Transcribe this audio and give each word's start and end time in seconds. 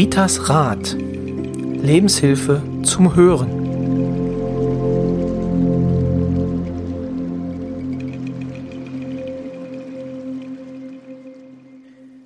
Ritas 0.00 0.48
Rat. 0.48 0.94
Lebenshilfe 0.94 2.62
zum 2.84 3.16
Hören. 3.16 3.50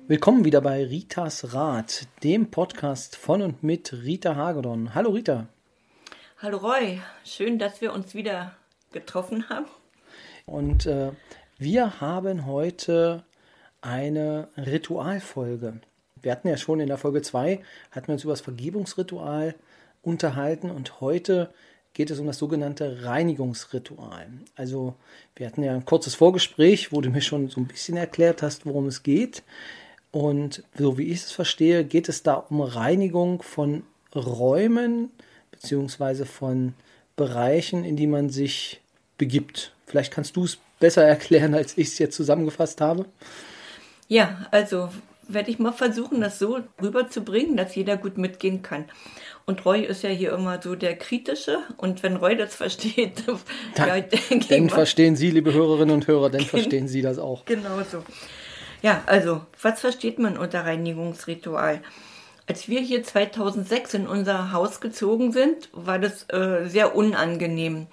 Willkommen 0.07 0.45
wieder 0.45 0.61
bei 0.61 0.85
Ritas 0.85 1.55
Rat, 1.55 2.05
dem 2.21 2.51
Podcast 2.51 3.15
von 3.15 3.41
und 3.41 3.63
mit 3.63 3.91
Rita 3.91 4.35
Hagedorn. 4.35 4.93
Hallo 4.93 5.09
Rita. 5.09 5.47
Hallo 6.43 6.57
Roy, 6.59 7.01
schön, 7.25 7.57
dass 7.57 7.81
wir 7.81 7.91
uns 7.93 8.13
wieder 8.13 8.51
getroffen 8.91 9.49
haben. 9.49 9.65
Und 10.45 10.85
äh, 10.85 11.13
wir 11.57 11.99
haben 11.99 12.45
heute 12.45 13.23
eine 13.81 14.49
Ritualfolge. 14.57 15.81
Wir 16.23 16.31
hatten 16.31 16.47
ja 16.47 16.57
schon 16.57 16.79
in 16.79 16.87
der 16.87 16.97
Folge 16.97 17.21
2, 17.21 17.59
hatten 17.91 18.07
wir 18.07 18.13
uns 18.13 18.23
über 18.23 18.33
das 18.33 18.41
Vergebungsritual 18.41 19.53
unterhalten 20.01 20.71
und 20.71 21.01
heute 21.01 21.53
geht 21.93 22.09
es 22.09 22.19
um 22.19 22.25
das 22.25 22.39
sogenannte 22.39 23.03
Reinigungsritual. 23.03 24.27
Also 24.55 24.95
wir 25.35 25.45
hatten 25.45 25.61
ja 25.61 25.73
ein 25.73 25.85
kurzes 25.85 26.15
Vorgespräch, 26.15 26.91
wo 26.91 27.01
du 27.01 27.11
mir 27.11 27.21
schon 27.21 27.49
so 27.49 27.61
ein 27.61 27.67
bisschen 27.67 27.97
erklärt 27.97 28.41
hast, 28.41 28.65
worum 28.65 28.87
es 28.87 29.03
geht. 29.03 29.43
Und 30.11 30.63
so 30.77 30.97
wie 30.97 31.09
ich 31.09 31.19
es 31.19 31.31
verstehe, 31.31 31.83
geht 31.83 32.09
es 32.09 32.23
da 32.23 32.33
um 32.35 32.61
Reinigung 32.61 33.43
von 33.43 33.83
Räumen 34.15 35.11
beziehungsweise 35.51 36.25
von 36.25 36.73
Bereichen, 37.15 37.83
in 37.83 37.95
die 37.95 38.07
man 38.07 38.29
sich 38.29 38.81
begibt. 39.17 39.73
Vielleicht 39.85 40.11
kannst 40.11 40.35
du 40.35 40.45
es 40.45 40.57
besser 40.79 41.03
erklären, 41.03 41.53
als 41.53 41.77
ich 41.77 41.89
es 41.89 41.99
jetzt 41.99 42.15
zusammengefasst 42.15 42.81
habe. 42.81 43.05
Ja, 44.07 44.47
also 44.51 44.89
werde 45.33 45.51
ich 45.51 45.59
mal 45.59 45.71
versuchen, 45.71 46.21
das 46.21 46.39
so 46.39 46.59
rüberzubringen, 46.81 47.57
dass 47.57 47.75
jeder 47.75 47.97
gut 47.97 48.17
mitgehen 48.17 48.61
kann. 48.61 48.85
Und 49.45 49.65
Roy 49.65 49.81
ist 49.81 50.03
ja 50.03 50.09
hier 50.09 50.33
immer 50.33 50.61
so 50.61 50.75
der 50.75 50.95
Kritische. 50.95 51.59
Und 51.77 52.01
wenn 52.03 52.15
Roy 52.15 52.35
das 52.35 52.55
versteht, 52.55 53.23
dann, 53.75 53.87
ja, 53.87 54.03
dann 54.49 54.69
verstehen 54.69 55.15
Sie, 55.15 55.31
liebe 55.31 55.53
Hörerinnen 55.53 55.95
und 55.95 56.07
Hörer, 56.07 56.29
dann 56.29 56.41
verstehen 56.45 56.87
Sie 56.87 57.01
das 57.01 57.19
auch. 57.19 57.45
Genau 57.45 57.81
so. 57.89 58.03
Ja, 58.81 59.01
also, 59.05 59.41
was 59.61 59.79
versteht 59.79 60.19
man 60.19 60.37
unter 60.37 60.65
Reinigungsritual? 60.65 61.81
Als 62.47 62.67
wir 62.67 62.81
hier 62.81 63.03
2006 63.03 63.93
in 63.93 64.07
unser 64.07 64.51
Haus 64.51 64.81
gezogen 64.81 65.31
sind, 65.31 65.69
war 65.71 65.99
das 65.99 66.29
äh, 66.29 66.65
sehr 66.67 66.95
unangenehm. 66.95 67.87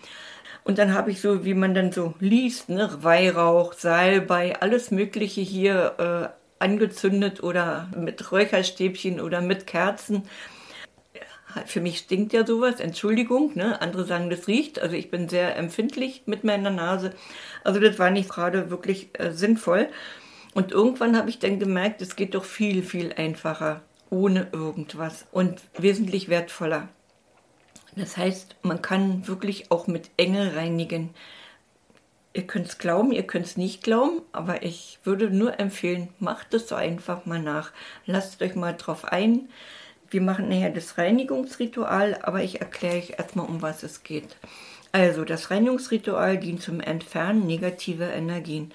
Und 0.65 0.79
dann 0.79 0.93
habe 0.93 1.11
ich 1.11 1.21
so, 1.21 1.45
wie 1.45 1.55
man 1.55 1.75
dann 1.75 1.93
so 1.93 2.15
liest, 2.19 2.69
ne, 2.69 2.91
Weihrauch, 3.01 3.73
Salbei, 3.73 4.61
alles 4.61 4.91
Mögliche 4.91 5.41
hier 5.41 6.33
äh, 6.33 6.40
angezündet 6.61 7.43
oder 7.43 7.89
mit 7.97 8.31
Räucherstäbchen 8.31 9.21
oder 9.21 9.41
mit 9.41 9.67
Kerzen. 9.67 10.23
Für 11.67 11.81
mich 11.81 11.99
stinkt 11.99 12.33
ja 12.33 12.47
sowas, 12.47 12.79
Entschuldigung, 12.79 13.53
ne? 13.57 13.81
andere 13.83 14.05
sagen, 14.05 14.31
das 14.31 14.47
riecht. 14.47 14.79
Also 14.79 14.95
ich 14.95 15.11
bin 15.11 15.29
sehr 15.29 15.57
empfindlich 15.57 16.23
mit 16.27 16.45
meiner 16.45 16.71
Nase. 16.71 17.13
Also 17.65 17.81
das 17.81 17.99
war 17.99 18.11
nicht 18.11 18.29
gerade 18.29 18.71
wirklich 18.71 19.09
äh, 19.19 19.33
sinnvoll. 19.33 19.89
Und 20.55 20.71
irgendwann 20.71 21.17
habe 21.17 21.31
ich 21.31 21.39
dann 21.39 21.59
gemerkt, 21.59 22.03
es 22.03 22.15
geht 22.15 22.35
doch 22.35 22.45
viel, 22.45 22.83
viel 22.83 23.13
einfacher, 23.13 23.83
ohne 24.11 24.49
irgendwas 24.53 25.27
und 25.33 25.61
wesentlich 25.77 26.29
wertvoller. 26.29 26.89
Das 27.97 28.17
heißt, 28.17 28.57
man 28.63 28.83
kann 28.83 29.27
wirklich 29.27 29.71
auch 29.71 29.87
mit 29.87 30.11
Engel 30.17 30.51
reinigen. 30.51 31.11
Ihr 32.33 32.47
könnt 32.47 32.67
es 32.67 32.79
glauben, 32.79 33.11
ihr 33.11 33.25
könnt 33.25 33.47
es 33.47 33.57
nicht 33.57 33.83
glauben, 33.83 34.23
aber 34.31 34.63
ich 34.63 35.01
würde 35.03 35.31
nur 35.31 35.59
empfehlen, 35.59 36.09
macht 36.21 36.55
es 36.55 36.69
so 36.69 36.77
einfach 36.77 37.27
mal 37.27 37.41
nach. 37.41 37.73
Lasst 38.07 38.41
euch 38.41 38.55
mal 38.55 38.73
drauf 38.73 39.05
ein. 39.05 39.49
Wir 40.11 40.21
machen 40.21 40.49
nachher 40.49 40.71
das 40.71 40.97
Reinigungsritual, 40.97 42.19
aber 42.23 42.43
ich 42.43 42.61
erkläre 42.61 42.99
euch 42.99 43.15
erstmal, 43.19 43.47
um 43.47 43.63
was 43.63 43.83
es 43.83 44.05
geht. 44.05 44.37
Also, 44.93 45.25
das 45.25 45.51
Reinigungsritual 45.51 46.39
dient 46.39 46.63
zum 46.63 46.81
Entfernen 46.81 47.47
negativer 47.47 48.13
Energien. 48.13 48.73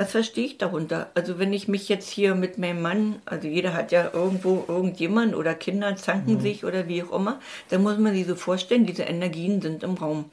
Was 0.00 0.12
verstehe 0.12 0.46
ich 0.46 0.56
darunter? 0.56 1.10
Also 1.14 1.38
wenn 1.38 1.52
ich 1.52 1.68
mich 1.68 1.90
jetzt 1.90 2.08
hier 2.08 2.34
mit 2.34 2.56
meinem 2.56 2.80
Mann, 2.80 3.20
also 3.26 3.46
jeder 3.46 3.74
hat 3.74 3.92
ja 3.92 4.10
irgendwo 4.14 4.64
irgendjemand 4.66 5.34
oder 5.34 5.54
Kinder 5.54 5.94
zanken 5.94 6.36
mhm. 6.36 6.40
sich 6.40 6.64
oder 6.64 6.88
wie 6.88 7.02
auch 7.02 7.12
immer, 7.12 7.38
dann 7.68 7.82
muss 7.82 7.98
man 7.98 8.14
sich 8.14 8.26
so 8.26 8.34
vorstellen, 8.34 8.86
diese 8.86 9.02
Energien 9.02 9.60
sind 9.60 9.82
im 9.82 9.96
Raum. 9.96 10.30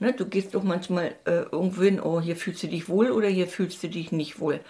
Ne, 0.00 0.14
du 0.14 0.24
gehst 0.24 0.54
doch 0.54 0.62
manchmal 0.62 1.14
äh, 1.26 1.42
irgendwo 1.52 1.82
hin, 1.82 2.00
oh, 2.00 2.22
hier 2.22 2.34
fühlst 2.34 2.62
du 2.62 2.68
dich 2.68 2.88
wohl 2.88 3.10
oder 3.10 3.28
hier 3.28 3.46
fühlst 3.46 3.82
du 3.82 3.88
dich 3.88 4.12
nicht 4.12 4.40
wohl. 4.40 4.60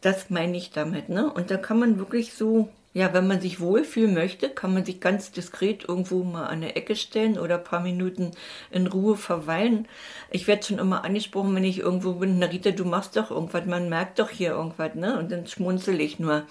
Das 0.00 0.28
meine 0.28 0.56
ich 0.56 0.70
damit. 0.72 1.08
Ne? 1.08 1.32
Und 1.32 1.52
da 1.52 1.56
kann 1.56 1.78
man 1.78 1.98
wirklich 2.00 2.34
so, 2.34 2.68
ja, 2.94 3.14
wenn 3.14 3.28
man 3.28 3.40
sich 3.40 3.60
wohlfühlen 3.60 4.12
möchte, 4.12 4.50
kann 4.50 4.74
man 4.74 4.84
sich 4.84 5.00
ganz 5.00 5.30
diskret 5.30 5.88
irgendwo 5.88 6.24
mal 6.24 6.46
an 6.46 6.62
der 6.62 6.76
Ecke 6.76 6.96
stellen 6.96 7.38
oder 7.38 7.58
ein 7.58 7.64
paar 7.64 7.80
Minuten 7.80 8.32
in 8.72 8.88
Ruhe 8.88 9.16
verweilen. 9.16 9.86
Ich 10.32 10.48
werde 10.48 10.64
schon 10.64 10.80
immer 10.80 11.04
angesprochen, 11.04 11.54
wenn 11.54 11.64
ich 11.64 11.78
irgendwo 11.78 12.14
bin, 12.14 12.40
Narita, 12.40 12.72
du 12.72 12.84
machst 12.84 13.16
doch 13.16 13.30
irgendwas, 13.30 13.66
man 13.66 13.88
merkt 13.88 14.18
doch 14.18 14.30
hier 14.30 14.50
irgendwas, 14.50 14.96
ne? 14.96 15.16
Und 15.16 15.30
dann 15.30 15.46
schmunzel 15.46 16.00
ich 16.00 16.18
nur. 16.18 16.44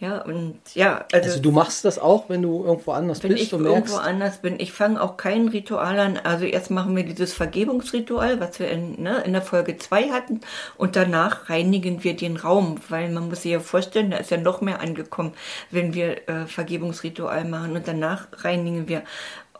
Ja, 0.00 0.22
und 0.22 0.58
ja, 0.72 1.04
also, 1.12 1.28
also 1.28 1.42
du 1.42 1.50
machst 1.50 1.84
das 1.84 1.98
auch, 1.98 2.30
wenn 2.30 2.40
du 2.40 2.64
irgendwo 2.64 2.92
anders 2.92 3.22
wenn 3.22 3.32
bist 3.32 3.42
ich 3.42 3.52
irgendwo 3.52 3.96
anders 3.96 4.38
bin. 4.38 4.58
Ich 4.58 4.72
fange 4.72 4.98
auch 4.98 5.18
kein 5.18 5.48
Ritual 5.48 5.98
an. 5.98 6.16
Also 6.16 6.46
erst 6.46 6.70
machen 6.70 6.96
wir 6.96 7.04
dieses 7.04 7.34
Vergebungsritual, 7.34 8.40
was 8.40 8.58
wir 8.58 8.70
in, 8.70 9.02
ne, 9.02 9.22
in 9.26 9.34
der 9.34 9.42
Folge 9.42 9.76
2 9.76 10.08
hatten. 10.08 10.40
Und 10.78 10.96
danach 10.96 11.50
reinigen 11.50 12.02
wir 12.02 12.16
den 12.16 12.38
Raum, 12.38 12.76
weil 12.88 13.10
man 13.10 13.28
muss 13.28 13.42
sich 13.42 13.52
ja 13.52 13.60
vorstellen, 13.60 14.10
da 14.10 14.16
ist 14.16 14.30
ja 14.30 14.38
noch 14.38 14.62
mehr 14.62 14.80
angekommen, 14.80 15.34
wenn 15.70 15.92
wir 15.92 16.26
äh, 16.30 16.46
Vergebungsritual 16.46 17.44
machen. 17.44 17.76
Und 17.76 17.86
danach 17.86 18.26
reinigen 18.38 18.88
wir. 18.88 19.02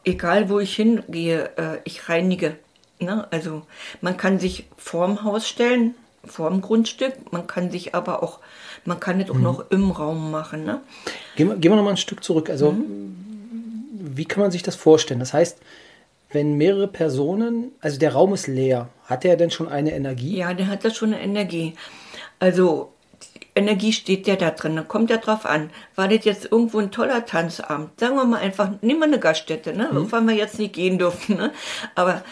Egal 0.05 0.49
wo 0.49 0.59
ich 0.59 0.75
hingehe, 0.75 1.51
äh, 1.59 1.79
ich 1.85 2.09
reinige. 2.09 2.57
Ne? 2.99 3.29
Also 3.31 3.67
man 4.01 4.17
kann 4.17 4.39
sich 4.39 4.71
vorm 4.79 5.23
Haus 5.23 5.47
stellen, 5.47 5.95
vorm 6.25 6.63
Grundstück. 6.63 7.31
Man 7.31 7.47
kann 7.47 7.71
sich 7.71 7.95
aber 7.95 8.23
auch 8.23 8.39
man 8.85 9.01
kann 9.01 9.19
das 9.19 9.31
auch 9.31 9.35
mhm. 9.35 9.43
noch 9.43 9.71
im 9.71 9.91
Raum 9.91 10.31
machen. 10.31 10.65
Ne? 10.65 10.81
Gehen, 11.37 11.49
wir, 11.49 11.57
gehen 11.57 11.73
wir 11.73 11.77
noch 11.77 11.85
mal 11.85 11.91
ein 11.91 11.97
Stück 11.97 12.25
zurück. 12.25 12.51
Also, 12.51 12.73
mhm. 12.73 13.17
wie 13.99 14.25
kann 14.25 14.43
man 14.43 14.51
sich 14.51 14.63
das 14.63 14.77
vorstellen? 14.77 15.21
Das 15.21 15.33
heißt, 15.33 15.59
wenn 16.33 16.57
mehrere 16.57 16.89
Personen, 16.89 17.73
also 17.81 17.99
der 17.99 18.13
Raum 18.13 18.35
ist 18.35 18.47
leer, 18.47 18.89
hat 19.07 19.25
der 19.25 19.37
denn 19.37 19.51
schon 19.51 19.69
eine 19.69 19.93
Energie? 19.93 20.37
Ja, 20.37 20.55
der 20.55 20.69
hat 20.69 20.85
da 20.85 20.91
schon 20.91 21.13
eine 21.13 21.23
Energie. 21.23 21.75
Also, 22.39 22.93
Energie 23.55 23.93
steht 23.93 24.27
ja 24.27 24.37
da 24.37 24.51
drin, 24.51 24.77
dann 24.77 24.89
kommt 24.89 25.11
ja 25.11 25.17
drauf 25.17 25.45
an. 25.45 25.71
War 25.97 26.09
das 26.09 26.25
jetzt 26.25 26.51
irgendwo 26.51 26.79
ein 26.79 26.93
toller 26.93 27.27
Tanzabend? 27.27 27.99
Sagen 27.99 28.15
wir 28.15 28.25
mal 28.25 28.41
einfach, 28.41 28.71
nehmen 28.81 29.01
wir 29.01 29.07
eine 29.07 29.19
Gaststätte, 29.19 29.73
ne? 29.75 29.91
Mhm. 29.93 30.13
Weil 30.13 30.23
wir 30.23 30.35
jetzt 30.35 30.59
nicht 30.59 30.73
gehen 30.73 30.99
durften, 30.99 31.35
ne? 31.35 31.53
Aber 31.97 32.23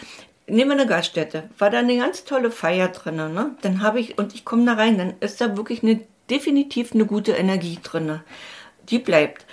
nehmen 0.47 0.71
wir 0.71 0.77
eine 0.79 0.87
Gaststätte. 0.87 1.49
War 1.57 1.69
da 1.69 1.79
eine 1.79 1.97
ganz 1.97 2.23
tolle 2.23 2.51
Feier 2.51 2.87
drin, 2.87 3.15
ne? 3.15 3.51
Dann 3.61 3.81
habe 3.81 3.99
ich, 3.99 4.17
und 4.17 4.33
ich 4.33 4.45
komme 4.45 4.65
da 4.65 4.73
rein, 4.73 4.97
dann 4.97 5.13
ist 5.19 5.41
da 5.41 5.57
wirklich 5.57 5.83
eine 5.83 5.99
definitiv 6.29 6.93
eine 6.93 7.05
gute 7.05 7.33
Energie 7.33 7.79
drin. 7.81 8.21
Die 8.89 8.99
bleibt. 8.99 9.45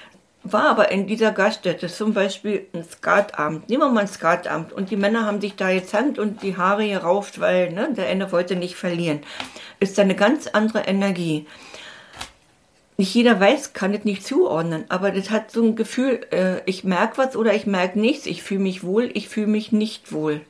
War 0.42 0.68
aber 0.68 0.92
in 0.92 1.08
dieser 1.08 1.32
Gaststätte 1.32 1.88
zum 1.88 2.14
Beispiel 2.14 2.66
ein 2.72 2.84
Skatabend. 2.84 3.68
Nehmen 3.68 3.82
wir 3.82 3.90
mal 3.90 4.02
ein 4.02 4.08
Skatabend. 4.08 4.72
Und 4.72 4.90
die 4.90 4.96
Männer 4.96 5.26
haben 5.26 5.40
sich 5.40 5.56
da 5.56 5.70
jetzt 5.70 5.92
Hand 5.92 6.18
und 6.18 6.42
die 6.42 6.56
Haare 6.56 6.88
gerauft, 6.88 7.40
weil 7.40 7.72
ne, 7.72 7.88
der 7.92 8.06
eine 8.06 8.30
wollte 8.30 8.54
nicht 8.54 8.76
verlieren. 8.76 9.20
Ist 9.80 9.98
da 9.98 10.02
eine 10.02 10.14
ganz 10.14 10.46
andere 10.46 10.82
Energie. 10.82 11.46
Nicht 12.98 13.14
jeder 13.14 13.40
weiß, 13.40 13.72
kann 13.72 13.92
es 13.92 14.04
nicht 14.04 14.24
zuordnen, 14.24 14.84
aber 14.88 15.10
das 15.10 15.30
hat 15.30 15.50
so 15.50 15.62
ein 15.62 15.76
Gefühl, 15.76 16.20
äh, 16.30 16.62
ich 16.64 16.82
merke 16.82 17.18
was 17.18 17.36
oder 17.36 17.52
ich 17.52 17.66
merke 17.66 18.00
nichts, 18.00 18.24
ich 18.24 18.42
fühle 18.42 18.60
mich 18.60 18.84
wohl, 18.84 19.10
ich 19.12 19.28
fühle 19.28 19.48
mich 19.48 19.70
nicht 19.70 20.12
wohl. 20.12 20.40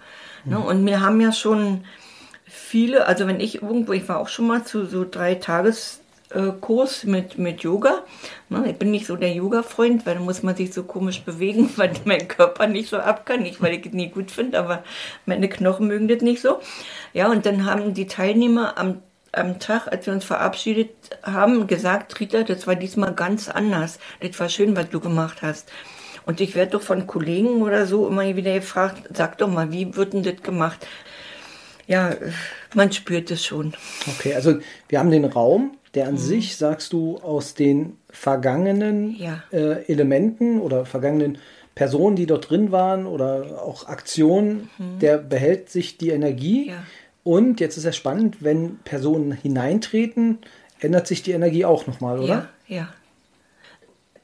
Mhm. 0.45 0.53
Ne? 0.53 0.59
Und 0.61 0.87
wir 0.87 1.01
haben 1.01 1.21
ja 1.21 1.33
schon 1.33 1.85
viele, 2.45 3.07
also 3.07 3.27
wenn 3.27 3.41
ich 3.41 3.63
irgendwo, 3.63 3.93
ich 3.93 4.09
war 4.09 4.21
auch 4.21 4.29
schon 4.29 4.47
mal 4.47 4.65
zu 4.65 4.87
so 4.87 5.05
drei 5.09 5.35
Tages 5.35 6.01
Kurs 6.61 7.05
mit, 7.05 7.39
mit 7.39 7.63
Yoga. 7.63 8.03
Ne, 8.49 8.71
ich 8.71 8.77
bin 8.77 8.91
nicht 8.91 9.07
so 9.07 9.17
der 9.17 9.33
Yoga-Freund, 9.33 10.05
weil 10.07 10.15
da 10.15 10.21
muss 10.21 10.43
man 10.43 10.57
sich 10.57 10.73
so 10.73 10.83
komisch 10.83 11.23
bewegen, 11.23 11.71
weil 11.77 11.93
mein 12.05 12.29
Körper 12.29 12.67
nicht 12.67 12.89
so 12.89 12.99
ab 12.99 13.27
kann. 13.27 13.43
Nicht, 13.43 13.63
weil 13.63 13.75
ich 13.75 13.87
es 13.87 13.93
nie 13.93 14.09
gut 14.09 14.31
finde, 14.31 14.59
aber 14.59 14.83
meine 15.25 15.49
Knochen 15.49 15.87
mögen 15.87 16.09
das 16.09 16.23
nicht 16.23 16.43
so. 16.43 16.61
Ja, 17.13 17.31
und 17.31 17.47
dann 17.47 17.65
haben 17.65 17.95
die 17.95 18.07
Teilnehmer 18.07 18.77
am, 18.77 19.03
am 19.33 19.59
Tag, 19.59 19.89
als 19.89 20.07
wir 20.07 20.13
uns 20.13 20.25
verabschiedet 20.25 20.91
haben, 21.23 21.67
gesagt, 21.67 22.19
Rita, 22.19 22.43
das 22.43 22.67
war 22.67 22.75
diesmal 22.75 23.15
ganz 23.15 23.49
anders. 23.49 23.99
Das 24.21 24.39
war 24.41 24.49
schön, 24.49 24.77
was 24.77 24.91
du 24.91 25.01
gemacht 25.01 25.43
hast. 25.43 25.71
Und 26.27 26.41
ich 26.41 26.57
werde 26.57 26.73
doch 26.73 26.83
von 26.83 27.07
Kollegen 27.07 27.63
oder 27.63 27.87
so 27.87 28.09
immer 28.09 28.35
wieder 28.35 28.55
gefragt, 28.55 29.09
sag 29.15 29.39
doch 29.39 29.49
mal, 29.49 29.71
wie 29.71 29.95
wird 29.95 30.13
denn 30.13 30.25
das 30.25 30.43
gemacht? 30.43 30.85
Ja, 31.87 32.15
man 32.75 32.93
spürt 32.93 33.31
es 33.31 33.45
schon. 33.45 33.75
Okay, 34.07 34.35
also 34.35 34.59
wir 34.89 34.99
haben 34.99 35.11
den 35.11 35.25
Raum, 35.25 35.77
der 35.95 36.09
an 36.09 36.15
mhm. 36.15 36.19
sich, 36.19 36.57
sagst 36.57 36.93
du, 36.93 37.19
aus 37.19 37.55
den 37.55 37.97
vergangenen 38.11 39.17
ja. 39.17 39.43
äh, 39.53 39.85
Elementen 39.91 40.61
oder 40.61 40.85
vergangenen 40.85 41.39
Personen, 41.75 42.17
die 42.17 42.27
dort 42.27 42.51
drin 42.51 42.73
waren 42.73 43.07
oder 43.07 43.63
auch 43.63 43.87
Aktionen, 43.87 44.71
mhm. 44.79 44.99
der 45.01 45.19
behält 45.19 45.71
sich 45.71 45.99
die 45.99 46.11
Energie. 46.11 46.71
Ja. 46.71 46.83
Und 47.23 47.61
jetzt 47.61 47.77
ist 47.77 47.85
es 47.85 47.97
spannend, 47.97 48.39
wenn 48.43 48.79
Personen 48.85 49.33
hineintreten, 49.33 50.39
ändert 50.81 51.07
sich 51.07 51.23
die 51.23 51.33
Energie 51.33 51.65
auch 51.65 51.87
nochmal, 51.87 52.19
oder? 52.19 52.49
Ja, 52.67 52.77
ja. 52.77 52.89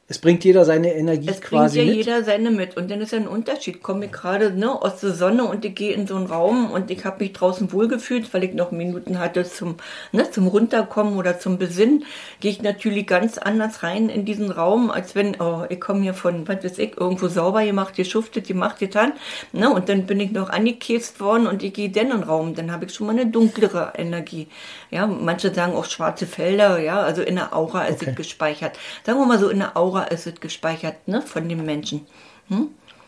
Es 0.08 0.18
bringt 0.18 0.44
jeder 0.44 0.64
seine 0.64 0.94
Energie 0.94 1.28
Es 1.28 1.40
quasi 1.40 1.76
bringt 1.76 1.76
ja 1.76 1.84
mit. 1.84 1.94
jeder 1.94 2.24
seine 2.24 2.50
mit. 2.50 2.76
Und 2.76 2.90
dann 2.90 3.00
ist 3.00 3.12
ja 3.12 3.18
ein 3.18 3.28
Unterschied. 3.28 3.82
Komme 3.82 4.06
ich 4.06 4.12
gerade 4.12 4.50
ne, 4.52 4.70
aus 4.82 4.98
der 5.00 5.12
Sonne 5.12 5.44
und 5.44 5.64
ich 5.64 5.74
gehe 5.76 5.92
in 5.94 6.06
so 6.08 6.16
einen 6.16 6.26
Raum 6.26 6.70
und 6.72 6.90
ich 6.90 7.04
habe 7.04 7.22
mich 7.22 7.32
draußen 7.32 7.72
wohlgefühlt, 7.72 8.34
weil 8.34 8.42
ich 8.42 8.54
noch 8.54 8.72
Minuten 8.72 9.20
hatte 9.20 9.44
zum, 9.44 9.76
ne, 10.10 10.28
zum 10.30 10.48
Runterkommen 10.48 11.16
oder 11.16 11.38
zum 11.38 11.58
Besinnen, 11.58 12.04
gehe 12.40 12.50
ich 12.50 12.60
natürlich 12.60 13.06
ganz 13.06 13.38
anders 13.38 13.84
rein 13.84 14.08
in 14.08 14.24
diesen 14.24 14.50
Raum, 14.50 14.90
als 14.90 15.14
wenn, 15.14 15.40
oh, 15.40 15.64
ich 15.68 15.80
komme 15.80 16.02
hier 16.02 16.14
von, 16.14 16.48
was 16.48 16.64
weiß 16.64 16.78
ich, 16.78 16.98
irgendwo 16.98 17.28
sauber 17.28 17.64
gemacht, 17.64 17.94
geschuftet, 17.94 18.48
gemacht, 18.48 18.80
getan. 18.80 19.12
Ne, 19.52 19.70
und 19.72 19.88
dann 19.88 20.06
bin 20.06 20.18
ich 20.20 20.32
noch 20.32 20.50
angekäst 20.50 21.20
worden 21.20 21.46
und 21.46 21.62
ich 21.62 21.72
gehe 21.72 21.90
dann 21.90 22.06
in 22.06 22.10
den 22.10 22.22
Raum. 22.24 22.54
Dann 22.54 22.72
habe 22.72 22.86
ich 22.86 22.94
schon 22.94 23.06
mal 23.06 23.12
eine 23.12 23.26
dunklere 23.30 23.92
Energie. 23.96 24.48
Ja, 24.90 25.06
manche 25.06 25.54
sagen 25.54 25.74
auch 25.74 25.84
schwarze 25.84 26.26
Felder, 26.26 26.78
ja, 26.80 27.00
also 27.00 27.22
in 27.22 27.36
der 27.36 27.54
Aura 27.54 27.84
ist 27.84 28.02
Okay. 28.02 28.10
es 28.10 28.14
gespeichert. 28.14 28.78
Sagen 29.06 29.18
wir 29.20 29.26
mal 29.26 29.38
so, 29.38 29.48
in 29.48 29.58
der 29.60 29.76
Aura 29.76 29.91
es 29.96 30.28
gespeichert, 30.40 31.06
ne, 31.08 31.22
von 31.22 31.48
dem 31.48 31.64
Menschen. 31.64 32.06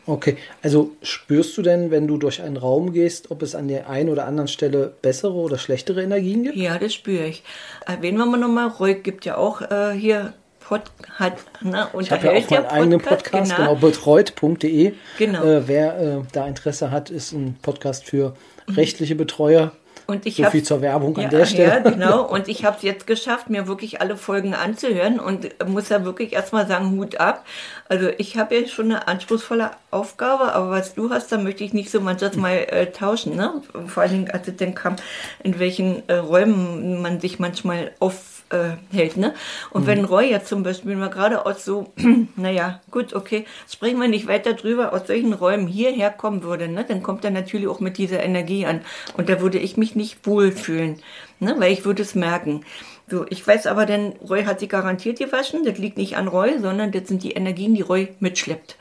Okay, 0.07 0.37
also 0.61 0.91
spürst 1.01 1.57
du 1.57 1.63
denn, 1.63 1.89
wenn 1.89 2.07
du 2.07 2.17
durch 2.17 2.41
einen 2.41 2.57
Raum 2.57 2.93
gehst, 2.93 3.31
ob 3.31 3.41
es 3.41 3.55
an 3.55 3.67
der 3.67 3.89
einen 3.89 4.09
oder 4.09 4.25
anderen 4.27 4.47
Stelle 4.47 4.93
bessere 5.01 5.33
oder 5.33 5.57
schlechtere 5.57 6.03
Energien 6.03 6.43
gibt? 6.43 6.55
Ja, 6.55 6.77
das 6.77 6.93
spüre 6.93 7.25
ich. 7.25 7.43
Erwähnen 7.87 8.19
wir 8.19 8.25
mal 8.27 8.37
nochmal, 8.37 8.67
Roy 8.67 8.95
gibt 8.95 9.25
ja 9.25 9.37
auch 9.37 9.61
äh, 9.61 9.93
hier 9.93 10.33
Pod, 10.59 10.81
hat, 11.19 11.33
ne, 11.61 11.87
Ich 11.99 12.11
habe 12.11 12.25
ja 12.25 12.33
auch 12.33 12.49
meinen 12.49 12.65
eigenen 12.65 13.01
Podcast, 13.01 13.55
genau, 13.55 13.75
betreut.de. 13.75 14.93
Genau. 15.19 15.43
Äh, 15.43 15.67
wer 15.67 15.99
äh, 15.99 16.21
da 16.31 16.47
Interesse 16.47 16.89
hat, 16.89 17.11
ist 17.11 17.33
ein 17.33 17.55
Podcast 17.61 18.05
für 18.05 18.35
rechtliche 18.67 19.13
Betreuer. 19.13 19.73
Und 20.07 20.25
ich 20.25 20.35
so 20.35 20.45
viel 20.45 20.63
zur 20.63 20.81
Werbung 20.81 21.15
ja, 21.17 21.25
an 21.25 21.29
der 21.29 21.45
Stelle. 21.45 21.69
Ja, 21.69 21.79
genau. 21.79 22.23
Und 22.23 22.47
ich 22.47 22.65
habe 22.65 22.77
es 22.77 22.83
jetzt 22.83 23.07
geschafft, 23.07 23.49
mir 23.49 23.67
wirklich 23.67 24.01
alle 24.01 24.17
Folgen 24.17 24.53
anzuhören 24.53 25.19
und 25.19 25.49
muss 25.67 25.89
ja 25.89 26.05
wirklich 26.05 26.33
erstmal 26.33 26.67
sagen, 26.67 26.91
Hut 26.91 27.19
ab. 27.19 27.45
Also 27.89 28.09
ich 28.17 28.37
habe 28.37 28.55
ja 28.55 28.67
schon 28.67 28.85
eine 28.85 29.07
anspruchsvolle 29.07 29.71
Aufgabe, 29.91 30.53
aber 30.53 30.69
was 30.69 30.93
du 30.93 31.09
hast, 31.09 31.31
da 31.31 31.37
möchte 31.37 31.63
ich 31.63 31.73
nicht 31.73 31.89
so 31.89 32.01
manches 32.01 32.35
mal 32.35 32.55
äh, 32.69 32.87
tauschen. 32.87 33.35
Ne? 33.35 33.61
Vor 33.87 34.03
allen 34.03 34.11
Dingen, 34.11 34.31
als 34.31 34.47
es 34.47 34.55
dann 34.57 34.75
kam, 34.75 34.95
in 35.43 35.59
welchen 35.59 36.07
äh, 36.07 36.15
Räumen 36.15 37.01
man 37.01 37.19
sich 37.19 37.39
manchmal 37.39 37.91
aufhält. 37.99 38.34
Äh, 38.51 38.77
hält, 38.95 39.17
ne? 39.17 39.33
Und 39.71 39.83
Mhm. 39.83 39.87
wenn 39.87 40.05
Roy 40.05 40.29
jetzt 40.29 40.49
zum 40.49 40.61
Beispiel 40.61 40.95
mal 40.95 41.09
gerade 41.09 41.47
aus 41.47 41.65
so, 41.65 41.91
naja, 42.35 42.79
gut, 42.91 43.15
okay, 43.15 43.45
sprechen 43.67 43.99
wir 43.99 44.07
nicht 44.07 44.27
weiter 44.27 44.53
drüber, 44.53 44.93
aus 44.93 45.07
solchen 45.07 45.33
Räumen 45.33 45.65
hierher 45.67 46.11
kommen 46.11 46.43
würde, 46.43 46.67
ne? 46.67 46.85
dann 46.87 47.01
kommt 47.01 47.25
er 47.25 47.31
natürlich 47.31 47.67
auch 47.67 47.79
mit 47.79 47.97
dieser 47.97 48.21
Energie 48.21 48.67
an. 48.67 48.81
Und 49.17 49.29
da 49.29 49.41
würde 49.41 49.57
ich 49.57 49.77
mich 49.77 49.95
nicht 49.95 50.27
wohlfühlen, 50.27 51.01
ne? 51.39 51.55
weil 51.57 51.73
ich 51.73 51.85
würde 51.85 52.03
es 52.03 52.13
merken. 52.13 52.63
So, 53.09 53.25
ich 53.29 53.45
weiß 53.45 53.65
aber, 53.65 53.87
denn 53.87 54.13
Roy 54.29 54.43
hat 54.45 54.59
sie 54.59 54.67
garantiert 54.67 55.17
gewaschen. 55.17 55.63
Das 55.65 55.79
liegt 55.79 55.97
nicht 55.97 56.15
an 56.15 56.27
Roy, 56.27 56.59
sondern 56.59 56.91
das 56.91 57.07
sind 57.07 57.23
die 57.23 57.31
Energien, 57.31 57.73
die 57.73 57.81
Roy 57.81 58.09
mitschleppt. 58.19 58.77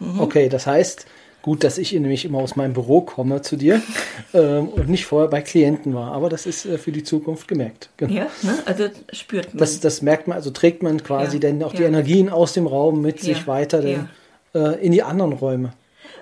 Mhm. 0.00 0.20
Okay, 0.20 0.48
das 0.48 0.66
heißt, 0.66 1.06
gut, 1.42 1.64
dass 1.64 1.78
ich 1.78 1.92
nämlich 1.92 2.24
immer 2.24 2.38
aus 2.38 2.56
meinem 2.56 2.72
Büro 2.72 3.00
komme 3.00 3.42
zu 3.42 3.56
dir 3.56 3.82
ähm, 4.34 4.68
und 4.68 4.88
nicht 4.88 5.06
vorher 5.06 5.28
bei 5.28 5.40
Klienten 5.40 5.94
war. 5.94 6.12
Aber 6.12 6.28
das 6.28 6.46
ist 6.46 6.66
äh, 6.66 6.78
für 6.78 6.92
die 6.92 7.02
Zukunft 7.02 7.48
gemerkt. 7.48 7.90
Genau. 7.96 8.12
Ja, 8.12 8.26
ne? 8.42 8.58
also 8.66 8.88
spürt 9.12 9.54
man. 9.54 9.58
Das, 9.58 9.80
das 9.80 10.02
merkt 10.02 10.28
man, 10.28 10.36
also 10.36 10.50
trägt 10.50 10.82
man 10.82 11.02
quasi 11.02 11.36
Ja, 11.36 11.50
dann 11.50 11.62
auch 11.62 11.72
die 11.72 11.82
ja. 11.82 11.88
Energien 11.88 12.28
aus 12.28 12.52
dem 12.52 12.66
Raum 12.66 13.02
mit 13.02 13.18
Ja, 13.18 13.34
sich 13.34 13.46
weiter 13.46 13.82
dann, 13.82 14.08
äh, 14.54 14.84
in 14.84 14.92
die 14.92 15.02
anderen 15.02 15.32
Räume. 15.32 15.72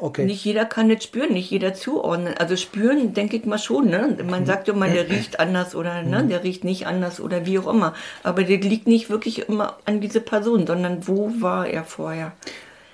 Okay. 0.00 0.24
Nicht 0.24 0.44
jeder 0.44 0.64
kann 0.64 0.88
das 0.88 1.02
spüren, 1.02 1.32
nicht 1.32 1.50
jeder 1.50 1.74
zuordnen. 1.74 2.34
Also 2.38 2.56
spüren, 2.56 3.14
denke 3.14 3.36
ich 3.36 3.44
mal 3.44 3.58
schon. 3.58 3.88
Ne? 3.90 4.16
Mhm. 4.20 4.30
Man 4.30 4.46
sagt 4.46 4.68
immer, 4.68 4.88
der 4.88 5.08
riecht 5.10 5.40
anders 5.40 5.74
oder 5.74 6.02
ne, 6.02 6.24
der 6.24 6.44
riecht 6.44 6.64
nicht 6.64 6.86
anders 6.86 7.20
oder 7.20 7.46
wie 7.46 7.58
auch 7.58 7.66
immer. 7.66 7.94
Aber 8.22 8.44
der 8.44 8.58
liegt 8.58 8.86
nicht 8.86 9.10
wirklich 9.10 9.48
immer 9.48 9.76
an 9.84 10.00
diese 10.00 10.20
Person, 10.20 10.66
sondern 10.66 11.06
wo 11.08 11.32
war 11.40 11.66
er 11.66 11.84
vorher? 11.84 12.32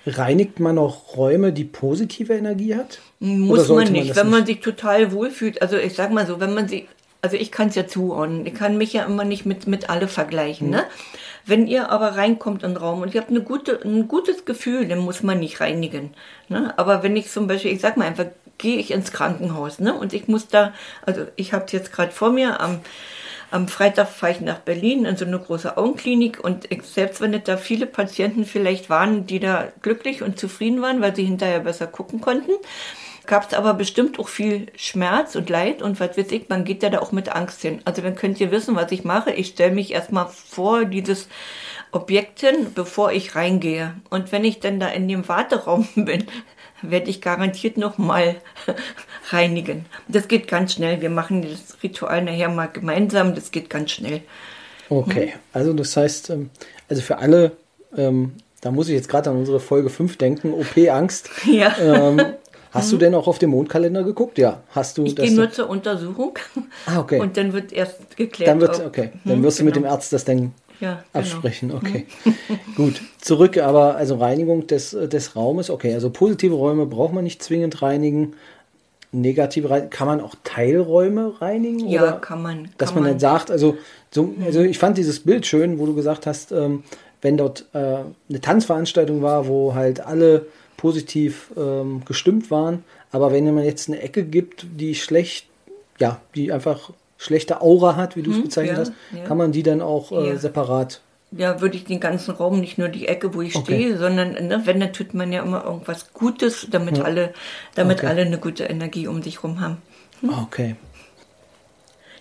Reinigt 0.07 0.59
man 0.59 0.77
auch 0.77 1.17
Räume, 1.17 1.51
die 1.51 1.63
positive 1.63 2.33
Energie 2.33 2.75
hat? 2.75 2.99
Muss 3.19 3.69
man 3.69 3.91
nicht, 3.91 4.11
das 4.11 4.17
wenn 4.17 4.29
man 4.29 4.45
sich 4.45 4.59
total 4.59 5.11
wohlfühlt. 5.11 5.61
Also 5.61 5.77
ich 5.77 5.95
sag 5.95 6.11
mal 6.11 6.27
so, 6.27 6.39
wenn 6.39 6.53
man 6.53 6.67
sich, 6.67 6.87
also 7.21 7.37
ich 7.37 7.51
kann 7.51 7.69
es 7.69 7.75
ja 7.75 7.87
zuordnen. 7.87 8.45
Ich 8.45 8.53
kann 8.53 8.77
mich 8.77 8.93
ja 8.93 9.03
immer 9.05 9.23
nicht 9.23 9.45
mit, 9.45 9.65
mit 9.65 9.89
alle 9.89 10.07
vergleichen. 10.07 10.69
Ne? 10.69 10.83
Wenn 11.45 11.65
ihr 11.67 11.89
aber 11.89 12.17
reinkommt 12.17 12.63
in 12.63 12.71
den 12.71 12.77
Raum 12.77 13.01
und 13.01 13.15
ihr 13.15 13.21
habt 13.21 13.31
eine 13.31 13.41
gute, 13.41 13.79
ein 13.83 14.07
gutes 14.07 14.45
Gefühl, 14.45 14.87
dann 14.87 14.99
muss 14.99 15.23
man 15.23 15.39
nicht 15.39 15.59
reinigen. 15.59 16.13
Ne? 16.49 16.73
Aber 16.77 17.01
wenn 17.01 17.15
ich 17.15 17.29
zum 17.29 17.47
Beispiel, 17.47 17.71
ich 17.71 17.81
sag 17.81 17.97
mal 17.97 18.05
einfach, 18.05 18.27
gehe 18.57 18.77
ich 18.77 18.91
ins 18.91 19.11
Krankenhaus 19.11 19.79
ne? 19.79 19.93
und 19.93 20.13
ich 20.13 20.27
muss 20.27 20.47
da, 20.47 20.73
also 21.05 21.25
ich 21.35 21.51
habe 21.51 21.65
es 21.65 21.71
jetzt 21.71 21.91
gerade 21.91 22.11
vor 22.11 22.31
mir 22.31 22.61
am 22.61 22.79
am 23.55 23.69
Freitag 23.69 24.09
fahre 24.09 24.33
ich 24.33 24.41
nach 24.41 24.59
Berlin 24.59 25.05
in 25.05 25.15
so 25.15 25.23
eine 25.23 25.39
große 25.39 25.77
Augenklinik 25.77 26.43
und 26.43 26.69
ich, 26.69 26.83
selbst 26.83 27.21
wenn 27.21 27.33
es 27.33 27.43
da 27.45 27.55
viele 27.55 27.85
Patienten 27.85 28.43
vielleicht 28.43 28.89
waren, 28.89 29.25
die 29.27 29.39
da 29.39 29.69
glücklich 29.81 30.21
und 30.21 30.37
zufrieden 30.37 30.81
waren, 30.81 30.99
weil 30.99 31.15
sie 31.15 31.23
hinterher 31.23 31.61
besser 31.61 31.87
gucken 31.87 32.19
konnten, 32.19 32.51
gab 33.25 33.47
es 33.47 33.53
aber 33.53 33.73
bestimmt 33.73 34.19
auch 34.19 34.27
viel 34.27 34.67
Schmerz 34.75 35.35
und 35.35 35.49
Leid 35.49 35.81
und 35.81 36.01
was 36.01 36.17
weiß 36.17 36.31
ich, 36.31 36.49
man 36.49 36.65
geht 36.65 36.83
ja 36.83 36.89
da 36.89 36.99
auch 36.99 37.13
mit 37.13 37.29
Angst 37.29 37.61
hin. 37.61 37.81
Also 37.85 38.01
dann 38.01 38.15
könnt 38.15 38.41
ihr 38.41 38.51
wissen, 38.51 38.75
was 38.75 38.91
ich 38.91 39.05
mache. 39.05 39.31
Ich 39.31 39.47
stelle 39.47 39.73
mich 39.73 39.93
erstmal 39.93 40.27
vor 40.27 40.83
dieses 40.83 41.29
Objekt 41.93 42.41
hin, 42.41 42.73
bevor 42.75 43.13
ich 43.13 43.35
reingehe. 43.35 43.95
Und 44.09 44.33
wenn 44.33 44.43
ich 44.43 44.59
dann 44.59 44.81
da 44.81 44.89
in 44.89 45.07
dem 45.07 45.29
Warteraum 45.29 45.87
bin, 45.95 46.25
werde 46.91 47.09
ich 47.09 47.21
garantiert 47.21 47.77
noch 47.77 47.97
mal 47.97 48.35
reinigen. 49.29 49.85
Das 50.07 50.27
geht 50.27 50.47
ganz 50.47 50.73
schnell. 50.73 51.01
Wir 51.01 51.09
machen 51.09 51.41
das 51.41 51.81
Ritual 51.83 52.23
nachher 52.23 52.49
mal 52.49 52.67
gemeinsam. 52.67 53.35
Das 53.35 53.51
geht 53.51 53.69
ganz 53.69 53.91
schnell. 53.91 54.21
Okay, 54.89 55.33
also 55.51 55.73
das 55.73 55.97
heißt, 55.97 56.29
ähm, 56.29 56.49
also 56.89 57.01
für 57.01 57.17
alle, 57.17 57.53
ähm, 57.97 58.33
da 58.61 58.71
muss 58.71 58.87
ich 58.87 58.93
jetzt 58.95 59.09
gerade 59.09 59.29
an 59.31 59.37
unsere 59.37 59.59
Folge 59.59 59.89
5 59.89 60.17
denken, 60.17 60.53
OP-Angst. 60.53 61.29
Ja. 61.45 61.75
Ähm, 61.79 62.21
hast 62.71 62.91
du 62.91 62.97
denn 62.97 63.15
auch 63.15 63.27
auf 63.27 63.39
den 63.39 63.49
Mondkalender 63.49 64.03
geguckt? 64.03 64.37
Ja, 64.37 64.61
hast 64.71 64.97
du. 64.97 65.05
Ich 65.05 65.15
gehe 65.15 65.33
nur 65.33 65.49
zur 65.51 65.69
Untersuchung. 65.69 66.37
Ah, 66.85 66.99
okay. 66.99 67.19
Und 67.19 67.37
dann 67.37 67.53
wird 67.53 67.71
erst 67.71 68.15
geklärt. 68.17 68.49
dann 68.49 68.61
wird, 68.61 68.79
okay, 68.85 69.11
dann 69.23 69.37
Hm, 69.37 69.43
wirst 69.43 69.59
du 69.59 69.63
mit 69.63 69.75
dem 69.75 69.83
genau. 69.83 69.95
Arzt 69.95 70.13
das 70.13 70.25
dann 70.25 70.53
Ja, 70.79 71.03
genau. 71.13 71.25
absprechen. 71.25 71.71
Okay, 71.71 72.05
gut. 72.75 73.01
Zurück, 73.19 73.57
aber 73.57 73.95
also 73.95 74.15
Reinigung 74.15 74.67
des, 74.67 74.91
des 74.91 75.35
Raumes. 75.35 75.69
Okay, 75.69 75.93
also 75.93 76.09
positive 76.09 76.53
Räume 76.53 76.85
braucht 76.85 77.13
man 77.13 77.23
nicht 77.23 77.43
zwingend 77.43 77.81
reinigen. 77.81 78.33
Negative 79.11 79.69
Reinigung, 79.69 79.89
kann 79.91 80.07
man 80.07 80.21
auch 80.21 80.35
Teilräume 80.43 81.39
reinigen? 81.39 81.87
Ja, 81.87 82.03
oder? 82.03 82.11
kann 82.13 82.41
man. 82.41 82.69
dass 82.77 82.89
kann 82.89 83.03
man 83.03 83.11
dann 83.11 83.19
sagt, 83.19 83.49
also, 83.49 83.77
so, 84.11 84.33
also 84.45 84.61
ich 84.61 84.77
fand 84.77 84.97
dieses 84.97 85.21
Bild 85.21 85.45
schön, 85.45 85.79
wo 85.79 85.85
du 85.85 85.95
gesagt 85.95 86.25
hast, 86.25 86.51
ähm, 86.51 86.83
wenn 87.21 87.37
dort 87.37 87.65
äh, 87.73 87.77
eine 88.29 88.41
Tanzveranstaltung 88.41 89.21
war, 89.21 89.47
wo 89.47 89.73
halt 89.73 90.01
alle 90.01 90.45
positiv 90.77 91.51
ähm, 91.57 92.03
gestimmt 92.05 92.51
waren, 92.51 92.83
aber 93.11 93.31
wenn 93.31 93.51
man 93.53 93.63
jetzt 93.63 93.87
eine 93.87 94.01
Ecke 94.01 94.23
gibt, 94.23 94.65
die 94.77 94.93
schlecht, 94.93 95.47
ja, 95.99 96.19
die 96.35 96.51
einfach 96.51 96.91
schlechte 97.17 97.61
Aura 97.61 97.95
hat, 97.95 98.15
wie 98.15 98.21
du 98.21 98.31
es 98.31 98.41
bezeichnet 98.41 98.77
ja, 98.77 98.81
hast, 98.81 98.93
ja. 99.13 99.23
kann 99.25 99.37
man 99.37 99.51
die 99.51 99.63
dann 99.63 99.81
auch 99.81 100.11
äh, 100.11 100.29
Ja. 100.29 100.37
separat. 100.37 101.01
Ja, 101.31 101.59
würde 101.59 101.75
ich 101.75 101.83
den 101.83 101.99
ganzen 101.99 102.31
Raum, 102.35 102.59
nicht 102.61 102.77
nur 102.77 102.87
die 102.87 103.07
Ecke, 103.07 103.33
wo 103.33 103.41
ich 103.41 103.55
Okay. 103.55 103.73
stehe, 103.73 103.97
sondern 103.97 104.33
ne, 104.33 104.61
wenn, 104.65 104.79
dann 104.79 104.93
tut 104.93 105.13
man 105.13 105.33
ja 105.33 105.43
immer 105.43 105.65
irgendwas 105.65 106.13
Gutes, 106.13 106.67
damit 106.69 106.99
alle, 106.99 107.33
damit 107.73 107.97
Okay. 107.99 108.07
alle 108.07 108.21
eine 108.21 108.37
gute 108.37 108.65
Energie 108.65 109.07
um 109.07 109.21
sich 109.21 109.43
rum 109.43 109.59
haben. 109.59 109.81
Okay. 110.25 110.75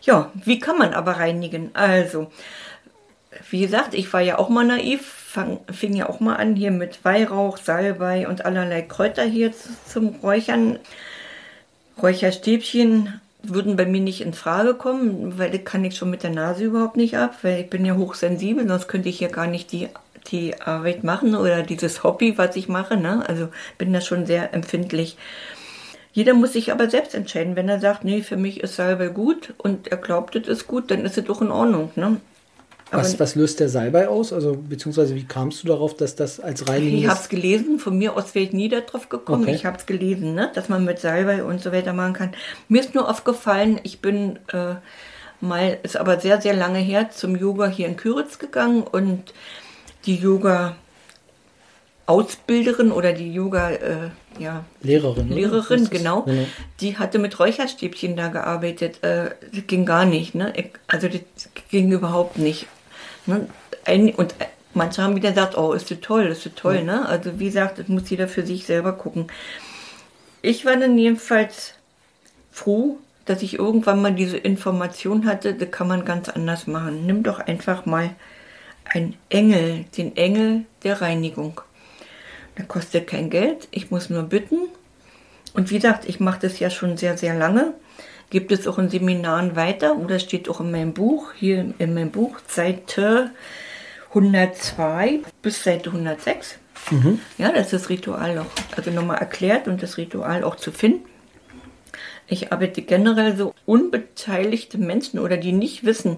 Ja, 0.02 0.30
wie 0.34 0.58
kann 0.58 0.78
man 0.78 0.94
aber 0.94 1.12
reinigen? 1.12 1.70
Also, 1.74 2.30
wie 3.50 3.60
gesagt, 3.60 3.94
ich 3.94 4.12
war 4.12 4.20
ja 4.20 4.38
auch 4.38 4.48
mal 4.48 4.64
naiv, 4.66 5.06
fang, 5.06 5.60
fing 5.70 5.94
ja 5.94 6.08
auch 6.08 6.20
mal 6.20 6.36
an 6.36 6.56
hier 6.56 6.70
mit 6.70 7.04
Weihrauch, 7.04 7.58
Salbei 7.58 8.26
und 8.26 8.44
allerlei 8.44 8.82
Kräuter 8.82 9.24
hier 9.24 9.52
zum 9.86 10.16
Räuchern. 10.22 10.78
Räucherstäbchen 12.02 13.20
würden 13.52 13.76
bei 13.76 13.86
mir 13.86 14.00
nicht 14.00 14.20
in 14.20 14.34
Frage 14.34 14.74
kommen, 14.74 15.38
weil 15.38 15.50
das 15.50 15.64
kann 15.64 15.84
ich 15.84 15.96
schon 15.96 16.10
mit 16.10 16.22
der 16.22 16.30
Nase 16.30 16.64
überhaupt 16.64 16.96
nicht 16.96 17.16
ab, 17.16 17.38
weil 17.42 17.60
ich 17.60 17.70
bin 17.70 17.84
ja 17.84 17.96
hochsensibel, 17.96 18.66
sonst 18.66 18.88
könnte 18.88 19.08
ich 19.08 19.20
ja 19.20 19.28
gar 19.28 19.46
nicht 19.46 19.72
die, 19.72 19.88
die 20.30 20.60
Arbeit 20.60 21.04
machen 21.04 21.34
oder 21.34 21.62
dieses 21.62 22.02
Hobby, 22.04 22.38
was 22.38 22.56
ich 22.56 22.68
mache. 22.68 22.96
Ne? 22.96 23.22
Also 23.26 23.48
bin 23.78 23.92
da 23.92 24.00
schon 24.00 24.26
sehr 24.26 24.54
empfindlich. 24.54 25.16
Jeder 26.12 26.34
muss 26.34 26.52
sich 26.52 26.70
aber 26.70 26.88
selbst 26.88 27.14
entscheiden. 27.14 27.56
Wenn 27.56 27.68
er 27.68 27.80
sagt, 27.80 28.04
nee, 28.04 28.22
für 28.22 28.36
mich 28.36 28.60
ist 28.60 28.76
Salbei 28.76 29.08
gut 29.08 29.52
und 29.58 29.88
er 29.88 29.96
glaubt, 29.96 30.36
es 30.36 30.46
ist 30.46 30.66
gut, 30.68 30.90
dann 30.90 31.04
ist 31.04 31.18
es 31.18 31.24
doch 31.24 31.42
in 31.42 31.50
Ordnung. 31.50 31.90
Ne? 31.96 32.20
Was, 32.98 33.18
was 33.20 33.34
löst 33.34 33.60
der 33.60 33.68
Salbei 33.68 34.08
aus? 34.08 34.32
Also, 34.32 34.56
beziehungsweise 34.56 35.14
wie 35.14 35.24
kamst 35.24 35.62
du 35.62 35.68
darauf, 35.68 35.94
dass 35.96 36.16
das 36.16 36.40
als 36.40 36.68
Reinigung 36.68 36.98
ich 36.98 37.08
habe 37.08 37.20
es 37.20 37.28
gelesen, 37.28 37.78
von 37.78 37.96
mir 37.96 38.16
aus 38.16 38.34
wäre 38.34 38.44
ich 38.44 38.52
nie 38.52 38.68
darauf 38.68 39.08
gekommen. 39.08 39.44
Okay. 39.44 39.54
Ich 39.54 39.66
habe 39.66 39.78
es 39.78 39.86
gelesen, 39.86 40.34
ne? 40.34 40.50
dass 40.54 40.68
man 40.68 40.84
mit 40.84 40.98
Salbei 40.98 41.44
und 41.44 41.60
so 41.60 41.72
weiter 41.72 41.92
machen 41.92 42.14
kann. 42.14 42.34
Mir 42.68 42.80
ist 42.80 42.94
nur 42.94 43.08
aufgefallen, 43.08 43.80
ich 43.82 44.00
bin 44.00 44.38
äh, 44.52 44.74
mal, 45.40 45.78
ist 45.82 45.96
aber 45.96 46.20
sehr, 46.20 46.40
sehr 46.40 46.54
lange 46.54 46.78
her, 46.78 47.10
zum 47.10 47.36
Yoga 47.36 47.66
hier 47.66 47.86
in 47.86 47.96
Küritz 47.96 48.38
gegangen 48.38 48.82
und 48.82 49.32
die 50.06 50.16
Yoga 50.16 50.76
Ausbilderin 52.06 52.92
oder 52.92 53.12
die 53.12 53.32
Yoga 53.32 53.70
äh, 53.70 54.10
ja, 54.38 54.64
Lehrerin. 54.82 55.30
Lehrerin, 55.30 55.88
genau, 55.88 56.26
die 56.80 56.98
hatte 56.98 57.18
mit 57.18 57.38
Räucherstäbchen 57.38 58.16
da 58.16 58.28
gearbeitet. 58.28 59.02
Äh, 59.02 59.30
das 59.52 59.66
ging 59.66 59.86
gar 59.86 60.04
nicht, 60.04 60.34
ne? 60.34 60.52
Also 60.86 61.08
das 61.08 61.48
ging 61.70 61.90
überhaupt 61.92 62.36
nicht. 62.38 62.66
Ne? 63.26 63.49
Ein, 63.85 64.14
und 64.14 64.35
Manche 64.75 65.02
haben 65.02 65.14
wieder 65.14 65.31
gesagt, 65.31 65.57
oh, 65.57 65.73
ist 65.73 65.90
das 65.90 66.00
toll, 66.00 66.26
ist 66.26 66.45
das 66.45 66.54
toll, 66.54 66.83
ne? 66.83 67.07
Also 67.07 67.38
wie 67.38 67.47
gesagt, 67.47 67.78
das 67.78 67.87
muss 67.87 68.11
jeder 68.11 68.26
für 68.26 68.45
sich 68.45 68.66
selber 68.66 68.93
gucken. 68.93 69.28
Ich 70.43 70.64
war 70.64 70.76
dann 70.76 70.99
jedenfalls 70.99 71.75
froh, 72.50 72.99
dass 73.25 73.43
ich 73.43 73.54
irgendwann 73.59 74.02
mal 74.02 74.12
diese 74.12 74.37
Information 74.37 75.26
hatte, 75.26 75.54
das 75.54 75.71
kann 75.71 75.87
man 75.87 76.04
ganz 76.04 76.28
anders 76.28 76.66
machen. 76.66 77.07
Nimm 77.07 77.23
doch 77.23 77.38
einfach 77.38 77.87
mal 77.87 78.11
einen 78.85 79.16
Engel, 79.28 79.85
den 79.97 80.16
Engel 80.16 80.64
der 80.83 81.00
Reinigung. 81.00 81.61
Der 82.59 82.64
kostet 82.66 83.07
kein 83.07 83.31
Geld, 83.31 83.69
ich 83.71 83.93
muss 83.93 84.11
nur 84.11 84.25
bitten. 84.25 84.59
Und 85.54 85.71
wie 85.71 85.76
gesagt, 85.76 86.04
ich 86.09 86.19
mache 86.19 86.40
das 86.40 86.59
ja 86.59 86.69
schon 86.69 86.97
sehr, 86.97 87.16
sehr 87.16 87.35
lange. 87.35 87.75
Gibt 88.34 88.50
es 88.50 88.66
auch 88.66 88.78
in 88.78 88.90
Seminaren 88.90 89.54
weiter 89.54 89.96
oder 89.96 90.18
steht 90.18 90.48
auch 90.48 90.58
in 90.58 90.72
meinem 90.72 90.92
Buch, 90.92 91.32
hier 91.36 91.72
in 91.78 91.94
meinem 91.94 92.10
Buch, 92.10 92.40
Seite 92.48 93.30
102 94.08 95.20
bis 95.40 95.62
Seite 95.62 95.90
106. 95.90 96.58
Mhm. 96.90 97.20
Ja, 97.38 97.52
das 97.52 97.66
ist 97.66 97.74
das 97.74 97.90
Ritual 97.90 98.34
noch, 98.34 98.46
also 98.76 98.90
nochmal 98.90 99.18
erklärt 99.18 99.68
und 99.68 99.84
das 99.84 99.98
Ritual 99.98 100.42
auch 100.42 100.56
zu 100.56 100.72
finden. 100.72 101.04
Ich 102.26 102.52
arbeite 102.52 102.82
generell 102.82 103.36
so 103.36 103.54
unbeteiligte 103.66 104.78
Menschen 104.78 105.20
oder 105.20 105.36
die 105.36 105.52
nicht 105.52 105.84
wissen. 105.84 106.16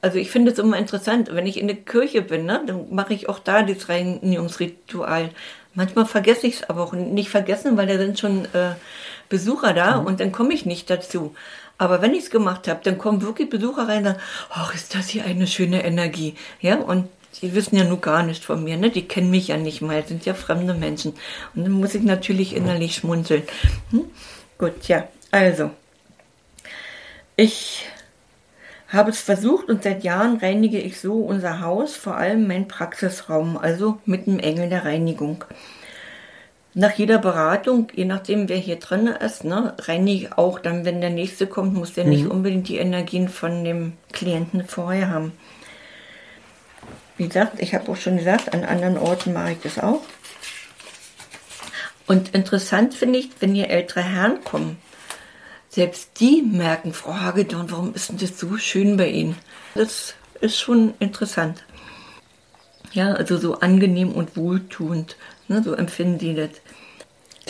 Also 0.00 0.18
ich 0.18 0.30
finde 0.30 0.52
es 0.52 0.60
immer 0.60 0.78
interessant, 0.78 1.34
wenn 1.34 1.48
ich 1.48 1.58
in 1.58 1.66
der 1.66 1.74
Kirche 1.74 2.22
bin, 2.22 2.46
ne, 2.46 2.62
dann 2.64 2.94
mache 2.94 3.14
ich 3.14 3.28
auch 3.28 3.40
da 3.40 3.64
das 3.64 3.88
Reinigungsritual. 3.88 5.30
Manchmal 5.74 6.06
vergesse 6.06 6.46
ich 6.46 6.60
es 6.60 6.70
aber 6.70 6.82
auch 6.82 6.92
nicht 6.92 7.30
vergessen, 7.30 7.76
weil 7.76 7.88
da 7.88 7.96
sind 7.98 8.20
schon 8.20 8.44
äh, 8.52 8.74
Besucher 9.32 9.72
da 9.72 9.98
mhm. 9.98 10.06
und 10.06 10.20
dann 10.20 10.30
komme 10.30 10.52
ich 10.52 10.66
nicht 10.66 10.90
dazu. 10.90 11.34
Aber 11.78 12.02
wenn 12.02 12.12
ich 12.12 12.24
es 12.24 12.30
gemacht 12.30 12.68
habe, 12.68 12.80
dann 12.84 12.98
kommen 12.98 13.22
wirklich 13.22 13.48
Besucher 13.48 13.88
rein 13.88 13.98
und 13.98 14.04
sagen, 14.04 14.20
ach, 14.50 14.74
ist 14.74 14.94
das 14.94 15.08
hier 15.08 15.24
eine 15.24 15.46
schöne 15.46 15.82
Energie. 15.84 16.34
Ja, 16.60 16.76
und 16.76 17.08
die 17.40 17.54
wissen 17.54 17.76
ja 17.76 17.84
nur 17.84 18.00
gar 18.00 18.22
nicht 18.22 18.44
von 18.44 18.62
mir, 18.62 18.76
ne? 18.76 18.90
Die 18.90 19.08
kennen 19.08 19.30
mich 19.30 19.48
ja 19.48 19.56
nicht 19.56 19.80
mal, 19.80 20.06
sind 20.06 20.26
ja 20.26 20.34
fremde 20.34 20.74
Menschen. 20.74 21.14
Und 21.54 21.64
dann 21.64 21.72
muss 21.72 21.94
ich 21.94 22.02
natürlich 22.02 22.54
innerlich 22.54 22.94
schmunzeln. 22.94 23.44
Hm? 23.90 24.04
Gut, 24.58 24.86
ja, 24.86 25.08
also. 25.30 25.70
Ich 27.34 27.86
habe 28.88 29.10
es 29.10 29.22
versucht 29.22 29.70
und 29.70 29.82
seit 29.82 30.04
Jahren 30.04 30.36
reinige 30.36 30.78
ich 30.78 31.00
so 31.00 31.14
unser 31.14 31.62
Haus, 31.62 31.96
vor 31.96 32.16
allem 32.16 32.46
mein 32.46 32.68
Praxisraum, 32.68 33.56
also 33.56 33.98
mit 34.04 34.26
dem 34.26 34.38
Engel 34.38 34.68
der 34.68 34.84
Reinigung. 34.84 35.42
Nach 36.74 36.92
jeder 36.92 37.18
Beratung, 37.18 37.88
je 37.94 38.06
nachdem 38.06 38.48
wer 38.48 38.56
hier 38.56 38.76
drin 38.76 39.06
ist, 39.06 39.44
ne, 39.44 39.74
reinige 39.78 40.26
ich 40.26 40.32
auch 40.38 40.58
dann, 40.58 40.86
wenn 40.86 41.02
der 41.02 41.10
nächste 41.10 41.46
kommt, 41.46 41.74
muss 41.74 41.92
der 41.92 42.04
mhm. 42.04 42.10
nicht 42.10 42.26
unbedingt 42.26 42.68
die 42.68 42.78
Energien 42.78 43.28
von 43.28 43.62
dem 43.64 43.92
Klienten 44.12 44.64
vorher 44.66 45.10
haben. 45.10 45.32
Wie 47.18 47.28
gesagt, 47.28 47.60
ich 47.60 47.74
habe 47.74 47.92
auch 47.92 47.96
schon 47.96 48.16
gesagt, 48.16 48.54
an 48.54 48.64
anderen 48.64 48.96
Orten 48.96 49.34
mache 49.34 49.52
ich 49.52 49.60
das 49.60 49.78
auch. 49.78 50.00
Und 52.06 52.34
interessant 52.34 52.94
finde 52.94 53.18
ich, 53.18 53.30
wenn 53.40 53.54
hier 53.54 53.68
ältere 53.68 54.02
Herren 54.02 54.42
kommen, 54.42 54.78
selbst 55.68 56.20
die 56.20 56.42
merken, 56.42 56.92
Frau 56.92 57.14
Hagedorn, 57.14 57.70
warum 57.70 57.94
ist 57.94 58.10
denn 58.10 58.18
das 58.18 58.38
so 58.38 58.56
schön 58.56 58.96
bei 58.96 59.08
Ihnen? 59.08 59.36
Das 59.74 60.14
ist 60.40 60.58
schon 60.58 60.94
interessant. 60.98 61.64
Ja, 62.92 63.12
also 63.12 63.38
so 63.38 63.60
angenehm 63.60 64.12
und 64.12 64.36
wohltuend, 64.36 65.16
ne, 65.52 65.62
so 65.62 65.74
empfinden 65.74 66.18
die 66.18 66.34
das. 66.34 66.50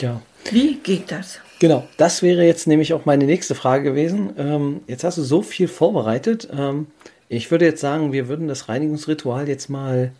Ja. 0.00 0.20
Wie 0.50 0.76
geht 0.76 1.10
das? 1.10 1.38
Genau, 1.58 1.86
das 1.96 2.22
wäre 2.22 2.44
jetzt 2.44 2.66
nämlich 2.66 2.92
auch 2.92 3.04
meine 3.04 3.24
nächste 3.24 3.54
Frage 3.54 3.84
gewesen. 3.84 4.30
Ähm, 4.36 4.80
jetzt 4.88 5.04
hast 5.04 5.18
du 5.18 5.22
so 5.22 5.42
viel 5.42 5.68
vorbereitet. 5.68 6.48
Ähm, 6.52 6.88
ich 7.28 7.50
würde 7.50 7.64
jetzt 7.64 7.80
sagen, 7.80 8.12
wir 8.12 8.28
würden 8.28 8.48
das 8.48 8.68
Reinigungsritual 8.68 9.48
jetzt 9.48 9.70
mal 9.70 10.12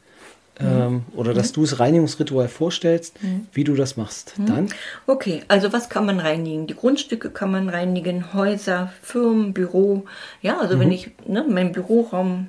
ähm, 0.60 1.02
oder 1.16 1.34
dass 1.34 1.50
mhm. 1.50 1.54
du 1.54 1.60
das 1.62 1.80
Reinigungsritual 1.80 2.48
vorstellst, 2.48 3.22
mhm. 3.22 3.46
wie 3.52 3.64
du 3.64 3.74
das 3.74 3.96
machst. 3.96 4.38
Mhm. 4.38 4.46
Dann? 4.46 4.68
Okay, 5.06 5.42
also 5.48 5.72
was 5.72 5.88
kann 5.88 6.06
man 6.06 6.20
reinigen? 6.20 6.66
Die 6.66 6.76
Grundstücke 6.76 7.30
kann 7.30 7.50
man 7.50 7.68
reinigen, 7.68 8.34
Häuser, 8.34 8.92
Firmen, 9.02 9.52
Büro. 9.52 10.04
Ja, 10.42 10.60
also 10.60 10.78
wenn 10.78 10.88
mhm. 10.88 10.92
ich 10.92 11.10
ne, 11.26 11.44
mein 11.48 11.72
Büroraum, 11.72 12.48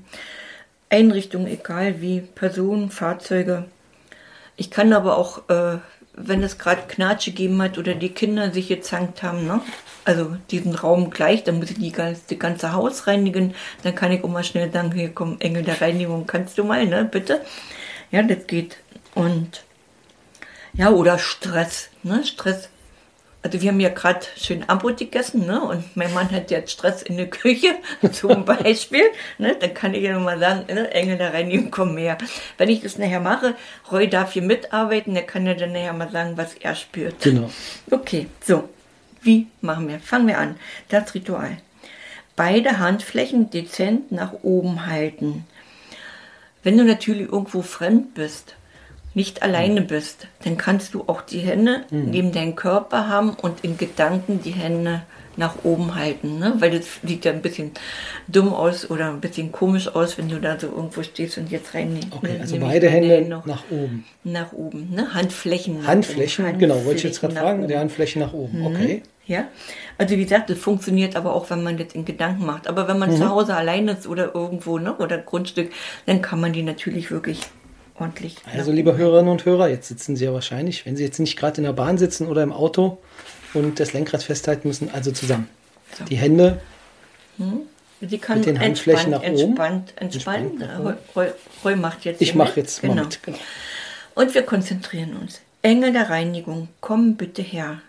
Einrichtungen, 0.89 1.47
egal 1.47 2.01
wie, 2.01 2.21
Personen, 2.21 2.91
Fahrzeuge. 2.91 3.65
Ich 4.55 4.69
kann 4.71 4.93
aber 4.93 5.17
auch, 5.17 5.49
äh, 5.49 5.79
wenn 6.15 6.43
es 6.43 6.57
gerade 6.57 6.83
Knatsche 6.87 7.31
gegeben 7.31 7.61
hat 7.61 7.77
oder 7.77 7.95
die 7.95 8.09
Kinder 8.09 8.51
sich 8.51 8.67
gezankt 8.67 9.23
haben, 9.23 9.47
ne? 9.47 9.61
also 10.05 10.37
diesen 10.51 10.75
Raum 10.75 11.09
gleich, 11.09 11.43
dann 11.43 11.57
muss 11.59 11.71
ich 11.71 11.79
die 11.79 11.91
ganze, 11.91 12.21
die 12.29 12.37
ganze 12.39 12.73
Haus 12.73 13.07
reinigen, 13.07 13.55
dann 13.83 13.95
kann 13.95 14.11
ich 14.11 14.23
auch 14.23 14.29
mal 14.29 14.43
schnell 14.43 14.71
sagen, 14.71 14.91
hier 14.91 15.13
komm, 15.13 15.37
Engel 15.39 15.63
der 15.63 15.81
Reinigung, 15.81 16.27
kannst 16.27 16.57
du 16.57 16.63
mal, 16.63 16.85
ne, 16.85 17.05
bitte. 17.05 17.41
Ja, 18.11 18.21
das 18.21 18.45
geht. 18.45 18.77
Und 19.15 19.63
ja, 20.73 20.91
oder 20.91 21.17
Stress, 21.17 21.89
ne? 22.03 22.23
Stress. 22.23 22.69
Also 23.43 23.61
wir 23.61 23.71
haben 23.71 23.79
ja 23.81 23.89
gerade 23.89 24.21
schön 24.37 24.63
Abbrot 24.69 24.97
gegessen, 24.97 25.45
ne? 25.45 25.61
Und 25.61 25.97
mein 25.97 26.13
Mann 26.13 26.31
hat 26.31 26.49
jetzt 26.49 26.71
Stress 26.71 27.01
in 27.01 27.17
der 27.17 27.29
Küche, 27.29 27.75
zum 28.11 28.45
Beispiel. 28.45 29.03
ne? 29.37 29.55
Dann 29.59 29.73
kann 29.73 29.93
ich 29.93 30.01
ja 30.03 30.13
nochmal 30.13 30.39
sagen, 30.39 30.65
ne? 30.73 30.89
Engel 30.91 31.17
da 31.17 31.29
rein, 31.29 31.69
komm 31.69 31.95
mehr. 31.95 32.17
Wenn 32.57 32.69
ich 32.69 32.81
das 32.81 32.97
nachher 32.97 33.19
mache, 33.19 33.55
Roy 33.91 34.07
darf 34.09 34.31
hier 34.31 34.43
mitarbeiten, 34.43 35.13
der 35.13 35.23
kann 35.23 35.45
ja 35.45 35.53
dann 35.55 35.73
nachher 35.73 35.91
mal 35.93 36.09
sagen, 36.09 36.37
was 36.37 36.53
er 36.55 36.73
spürt. 36.73 37.21
Genau. 37.21 37.49
Okay, 37.91 38.27
so. 38.41 38.69
Wie 39.21 39.47
machen 39.61 39.87
wir? 39.87 39.99
Fangen 39.99 40.27
wir 40.27 40.37
an. 40.37 40.55
Das 40.89 41.13
Ritual. 41.13 41.57
Beide 42.35 42.79
Handflächen 42.79 43.49
dezent 43.49 44.11
nach 44.11 44.33
oben 44.41 44.85
halten. 44.87 45.45
Wenn 46.63 46.77
du 46.77 46.83
natürlich 46.83 47.29
irgendwo 47.29 47.61
fremd 47.61 48.13
bist, 48.15 48.55
nicht 49.13 49.43
alleine 49.43 49.81
bist, 49.81 50.27
dann 50.43 50.57
kannst 50.57 50.93
du 50.93 51.03
auch 51.07 51.21
die 51.21 51.39
Hände 51.39 51.85
mhm. 51.91 52.09
neben 52.09 52.31
deinem 52.31 52.55
Körper 52.55 53.07
haben 53.07 53.31
und 53.31 53.63
in 53.63 53.77
Gedanken 53.77 54.41
die 54.43 54.51
Hände 54.51 55.03
nach 55.35 55.63
oben 55.63 55.95
halten, 55.95 56.37
ne? 56.39 56.53
weil 56.59 56.71
das 56.71 56.85
sieht 57.03 57.25
ja 57.25 57.31
ein 57.31 57.41
bisschen 57.41 57.71
dumm 58.27 58.53
aus 58.53 58.89
oder 58.89 59.09
ein 59.09 59.19
bisschen 59.19 59.51
komisch 59.51 59.87
aus, 59.87 60.17
wenn 60.17 60.29
du 60.29 60.39
da 60.39 60.59
so 60.59 60.67
irgendwo 60.67 61.01
stehst 61.03 61.37
und 61.37 61.49
jetzt 61.49 61.73
rein. 61.73 61.99
Okay, 62.11 62.33
ne, 62.33 62.41
also 62.41 62.57
beide 62.59 62.89
Hände 62.89 63.21
noch 63.27 63.45
nach 63.45 63.63
oben. 63.69 64.05
Nach 64.23 64.53
oben, 64.53 64.91
ne? 64.91 65.13
Handflächen. 65.13 65.87
Handflächen, 65.87 66.45
Handflächen 66.45 66.59
genau, 66.59 66.85
wollte 66.85 66.97
ich 66.97 67.03
jetzt 67.03 67.21
gerade 67.21 67.35
fragen, 67.35 67.59
oben. 67.59 67.67
die 67.67 67.77
Handflächen 67.77 68.21
nach 68.21 68.33
oben, 68.33 68.59
mhm. 68.59 68.65
okay. 68.67 69.03
Ja, 69.25 69.45
also 69.97 70.17
wie 70.17 70.23
gesagt, 70.23 70.49
das 70.49 70.59
funktioniert 70.59 71.15
aber 71.15 71.33
auch, 71.33 71.49
wenn 71.49 71.63
man 71.63 71.77
das 71.77 71.93
in 71.93 72.03
Gedanken 72.03 72.45
macht. 72.45 72.67
Aber 72.67 72.89
wenn 72.89 72.99
man 72.99 73.11
mhm. 73.11 73.15
zu 73.15 73.29
Hause 73.29 73.55
allein 73.55 73.87
ist 73.87 74.05
oder 74.05 74.35
irgendwo, 74.35 74.77
ne, 74.77 74.95
oder 74.97 75.17
Grundstück, 75.17 75.71
dann 76.05 76.21
kann 76.21 76.41
man 76.41 76.51
die 76.51 76.61
natürlich 76.61 77.09
wirklich 77.09 77.39
ordentlich. 77.95 78.37
Also, 78.51 78.71
liebe 78.71 78.97
Hörerinnen 78.97 79.31
und 79.31 79.45
Hörer, 79.45 79.69
jetzt 79.69 79.87
sitzen 79.87 80.15
Sie 80.15 80.25
ja 80.25 80.33
wahrscheinlich, 80.33 80.85
wenn 80.85 80.95
Sie 80.95 81.03
jetzt 81.03 81.19
nicht 81.19 81.37
gerade 81.37 81.57
in 81.57 81.63
der 81.63 81.73
Bahn 81.73 81.97
sitzen 81.97 82.27
oder 82.27 82.43
im 82.43 82.51
Auto 82.51 82.97
und 83.53 83.79
das 83.79 83.93
Lenkrad 83.93 84.23
festhalten 84.23 84.67
müssen, 84.67 84.89
also 84.93 85.11
zusammen. 85.11 85.49
So. 85.97 86.05
Die 86.05 86.15
Hände. 86.15 86.61
Hm. 87.37 87.61
Sie 88.01 88.17
kann 88.17 88.39
mit 88.39 88.47
den 88.47 88.59
Handflächen 88.59 89.11
nach 89.11 89.21
oben. 89.21 89.37
Entspannt, 89.37 89.93
entspannt. 89.95 90.61
entspannt 90.61 90.99
Roy, 91.15 91.27
Roy 91.63 91.75
macht 91.75 92.03
jetzt. 92.03 92.21
Ich 92.21 92.35
mache 92.35 92.59
jetzt 92.59 92.81
genau. 92.81 92.95
mit. 92.95 93.23
Genau. 93.23 93.37
Und 94.15 94.33
wir 94.35 94.43
konzentrieren 94.43 95.15
uns. 95.15 95.41
Engel 95.61 95.93
der 95.93 96.09
Reinigung, 96.09 96.67
komm 96.81 97.15
bitte 97.15 97.41
her. 97.41 97.81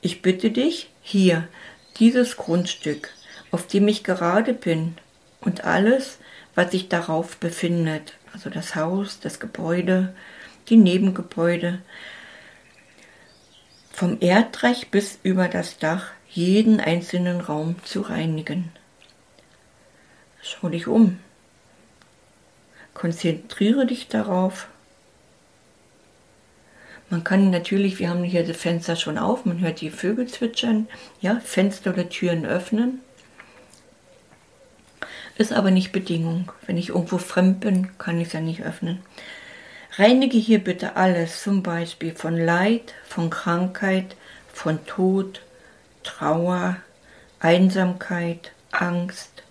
Ich 0.00 0.22
bitte 0.22 0.50
dich, 0.50 0.90
hier, 1.02 1.46
dieses 1.98 2.36
Grundstück, 2.36 3.10
auf 3.50 3.66
dem 3.66 3.86
ich 3.88 4.02
gerade 4.02 4.54
bin, 4.54 4.94
und 5.42 5.64
alles, 5.64 6.18
was 6.54 6.70
sich 6.70 6.88
darauf 6.88 7.36
befindet, 7.36 8.14
also 8.32 8.50
das 8.50 8.74
Haus, 8.74 9.20
das 9.20 9.40
Gebäude, 9.40 10.14
die 10.68 10.76
Nebengebäude, 10.76 11.80
vom 13.92 14.18
Erdreich 14.20 14.90
bis 14.90 15.18
über 15.22 15.48
das 15.48 15.78
Dach 15.78 16.10
jeden 16.28 16.80
einzelnen 16.80 17.40
Raum 17.40 17.76
zu 17.84 18.00
reinigen. 18.00 18.72
Schau 20.40 20.68
dich 20.68 20.86
um. 20.86 21.18
Konzentriere 22.94 23.86
dich 23.86 24.08
darauf, 24.08 24.68
man 27.12 27.24
kann 27.24 27.50
natürlich, 27.50 27.98
wir 27.98 28.08
haben 28.08 28.24
hier 28.24 28.42
das 28.42 28.56
Fenster 28.56 28.96
schon 28.96 29.18
auf, 29.18 29.44
man 29.44 29.60
hört 29.60 29.82
die 29.82 29.90
Vögel 29.90 30.28
zwitschern, 30.28 30.88
ja, 31.20 31.40
Fenster 31.40 31.92
oder 31.92 32.08
Türen 32.08 32.46
öffnen. 32.46 33.00
Ist 35.38 35.52
aber 35.52 35.70
nicht 35.70 35.92
Bedingung. 35.92 36.52
Wenn 36.66 36.76
ich 36.76 36.90
irgendwo 36.90 37.18
fremd 37.18 37.60
bin, 37.60 37.96
kann 37.98 38.20
ich 38.20 38.28
es 38.28 38.32
ja 38.34 38.40
nicht 38.40 38.62
öffnen. 38.62 39.00
Reinige 39.96 40.38
hier 40.38 40.58
bitte 40.58 40.96
alles, 40.96 41.42
zum 41.42 41.62
Beispiel 41.62 42.14
von 42.14 42.36
Leid, 42.36 42.94
von 43.04 43.28
Krankheit, 43.28 44.16
von 44.52 44.84
Tod, 44.86 45.42
Trauer, 46.02 46.76
Einsamkeit, 47.40 48.52
Angst, 48.70 49.42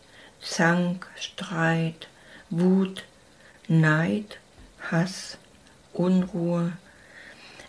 Zank, 0.41 1.07
Streit, 1.15 2.07
Wut, 2.49 3.03
Neid, 3.67 4.39
Hass, 4.89 5.37
Unruhe, 5.93 6.73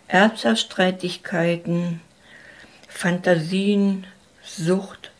Erbschaftsstreitigkeiten, 0.07 2.01
Fantasien, 2.87 4.07
Sucht 4.43 5.11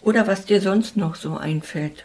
oder 0.00 0.26
was 0.26 0.46
dir 0.46 0.60
sonst 0.60 0.96
noch 0.96 1.14
so 1.14 1.36
einfällt. 1.36 2.04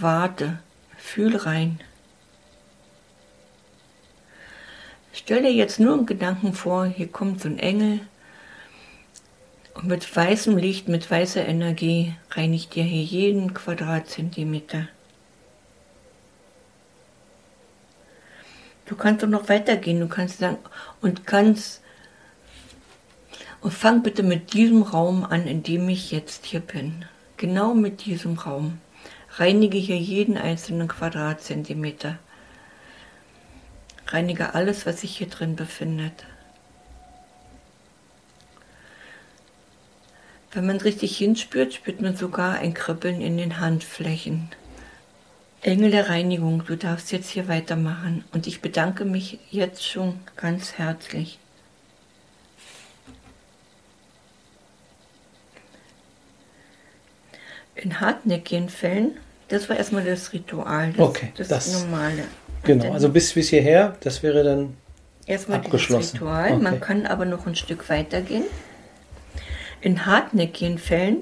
Warte, 0.00 0.60
fühl 0.96 1.34
rein. 1.34 1.80
Stell 5.12 5.42
dir 5.42 5.52
jetzt 5.52 5.80
nur 5.80 5.94
im 5.94 6.06
Gedanken 6.06 6.52
vor, 6.52 6.86
hier 6.86 7.08
kommt 7.08 7.40
so 7.40 7.48
ein 7.48 7.58
Engel 7.58 8.00
und 9.74 9.88
mit 9.88 10.14
weißem 10.14 10.56
Licht, 10.56 10.86
mit 10.86 11.10
weißer 11.10 11.44
Energie 11.44 12.14
reinigt 12.30 12.76
dir 12.76 12.84
hier 12.84 13.02
jeden 13.02 13.54
Quadratzentimeter. 13.54 14.86
Du 18.86 18.94
kannst 18.94 19.24
doch 19.24 19.28
noch 19.28 19.48
weitergehen, 19.48 19.98
du 19.98 20.06
kannst 20.06 20.38
sagen, 20.38 20.58
und 21.00 21.26
kannst, 21.26 21.82
und 23.62 23.74
fang 23.74 24.04
bitte 24.04 24.22
mit 24.22 24.52
diesem 24.52 24.82
Raum 24.82 25.24
an, 25.24 25.48
in 25.48 25.64
dem 25.64 25.88
ich 25.88 26.12
jetzt 26.12 26.46
hier 26.46 26.60
bin. 26.60 27.04
Genau 27.36 27.74
mit 27.74 28.04
diesem 28.06 28.38
Raum. 28.38 28.80
Reinige 29.38 29.78
hier 29.78 29.98
jeden 29.98 30.36
einzelnen 30.36 30.88
Quadratzentimeter. 30.88 32.18
Reinige 34.08 34.54
alles, 34.54 34.84
was 34.84 35.02
sich 35.02 35.16
hier 35.16 35.28
drin 35.28 35.54
befindet. 35.54 36.26
Wenn 40.50 40.66
man 40.66 40.78
richtig 40.78 41.16
hinspürt, 41.16 41.72
spürt 41.72 42.00
man 42.00 42.16
sogar 42.16 42.58
ein 42.58 42.74
Kribbeln 42.74 43.20
in 43.20 43.36
den 43.36 43.60
Handflächen. 43.60 44.50
Engel 45.60 45.92
der 45.92 46.08
Reinigung, 46.08 46.64
du 46.64 46.76
darfst 46.76 47.12
jetzt 47.12 47.30
hier 47.30 47.46
weitermachen 47.46 48.24
und 48.32 48.48
ich 48.48 48.60
bedanke 48.60 49.04
mich 49.04 49.38
jetzt 49.50 49.86
schon 49.86 50.18
ganz 50.34 50.78
herzlich. 50.78 51.38
In 57.76 58.00
hartnäckigen 58.00 58.68
Fällen, 58.68 59.16
das 59.48 59.68
war 59.68 59.76
erstmal 59.76 60.04
das 60.04 60.32
Ritual, 60.32 60.92
das, 60.92 61.06
okay, 61.06 61.32
das, 61.36 61.48
das 61.48 61.82
normale. 61.82 62.24
Genau, 62.64 62.92
also 62.92 63.08
bis, 63.08 63.32
bis 63.32 63.50
hierher, 63.50 63.96
das 64.00 64.22
wäre 64.22 64.44
dann 64.44 64.74
erstmal 65.26 65.58
abgeschlossen. 65.58 66.12
Das 66.12 66.14
Ritual. 66.14 66.52
Okay. 66.52 66.62
Man 66.62 66.80
kann 66.80 67.06
aber 67.06 67.24
noch 67.24 67.46
ein 67.46 67.54
Stück 67.54 67.88
weitergehen. 67.88 68.44
In 69.80 70.06
hartnäckigen 70.06 70.78
Fällen 70.78 71.18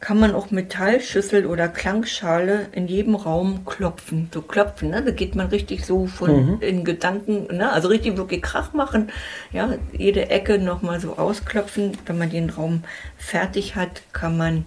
kann 0.00 0.20
man 0.20 0.34
auch 0.34 0.50
Metallschüssel 0.50 1.44
oder 1.44 1.68
Klangschale 1.68 2.68
in 2.72 2.86
jedem 2.86 3.16
Raum 3.16 3.64
klopfen. 3.64 4.30
So 4.32 4.42
klopfen, 4.42 4.90
ne? 4.90 5.02
Da 5.02 5.10
geht 5.10 5.34
man 5.34 5.48
richtig 5.48 5.84
so 5.84 6.06
von 6.06 6.30
mhm. 6.30 6.60
in 6.60 6.84
Gedanken, 6.84 7.56
ne? 7.56 7.72
Also 7.72 7.88
richtig 7.88 8.16
wirklich 8.16 8.40
Krach 8.40 8.72
machen. 8.72 9.10
Ja, 9.52 9.74
jede 9.92 10.30
Ecke 10.30 10.58
nochmal 10.58 11.00
so 11.00 11.18
ausklopfen. 11.18 11.98
Wenn 12.06 12.18
man 12.18 12.30
den 12.30 12.50
Raum 12.50 12.84
fertig 13.16 13.74
hat, 13.74 14.02
kann 14.12 14.36
man 14.36 14.64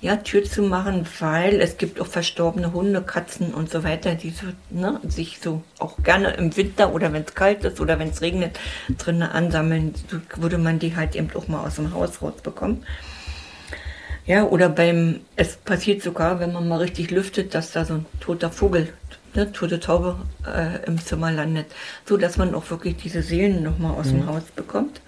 ja, 0.00 0.16
Tür 0.16 0.44
zu 0.44 0.62
machen, 0.62 1.06
weil 1.20 1.60
es 1.60 1.78
gibt 1.78 2.00
auch 2.00 2.06
verstorbene 2.06 2.72
Hunde, 2.72 3.02
Katzen 3.02 3.54
und 3.54 3.70
so 3.70 3.82
weiter, 3.82 4.14
die 4.14 4.30
so, 4.30 4.46
ne, 4.70 5.00
sich 5.08 5.38
so 5.40 5.62
auch 5.78 6.02
gerne 6.02 6.32
im 6.34 6.56
Winter 6.56 6.92
oder 6.92 7.12
wenn 7.12 7.22
es 7.22 7.34
kalt 7.34 7.64
ist 7.64 7.80
oder 7.80 7.98
wenn 7.98 8.10
es 8.10 8.20
regnet, 8.20 8.58
drinnen 8.98 9.22
ansammeln. 9.22 9.94
So 10.10 10.18
würde 10.40 10.58
man 10.58 10.78
die 10.78 10.94
halt 10.96 11.16
eben 11.16 11.30
auch 11.34 11.48
mal 11.48 11.64
aus 11.64 11.76
dem 11.76 11.94
Haus 11.94 12.20
rausbekommen. 12.20 12.84
Ja, 14.26 14.44
oder 14.44 14.68
beim, 14.68 15.20
es 15.36 15.56
passiert 15.56 16.02
sogar, 16.02 16.40
wenn 16.40 16.52
man 16.52 16.68
mal 16.68 16.78
richtig 16.78 17.10
lüftet, 17.10 17.54
dass 17.54 17.72
da 17.72 17.84
so 17.84 17.94
ein 17.94 18.06
toter 18.20 18.50
Vogel, 18.50 18.92
ne, 19.34 19.50
tote 19.52 19.80
Taube 19.80 20.18
äh, 20.44 20.84
im 20.84 20.98
Zimmer 20.98 21.30
landet, 21.30 21.66
so 22.04 22.16
dass 22.16 22.36
man 22.36 22.54
auch 22.54 22.68
wirklich 22.70 22.96
diese 22.96 23.22
Seelen 23.22 23.62
nochmal 23.62 23.92
aus 23.92 24.06
mhm. 24.06 24.18
dem 24.18 24.26
Haus 24.26 24.42
bekommt. 24.54 25.00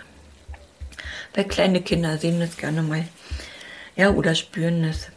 Weil 1.35 1.45
kleine 1.45 1.83
Kinder 1.83 2.17
sehen 2.17 2.41
das 2.41 2.57
gerne 2.57 2.83
mal. 2.83 3.05
Ja, 3.99 4.11
oder 4.13 4.35
spüren 4.37 4.85
es. 4.85 5.09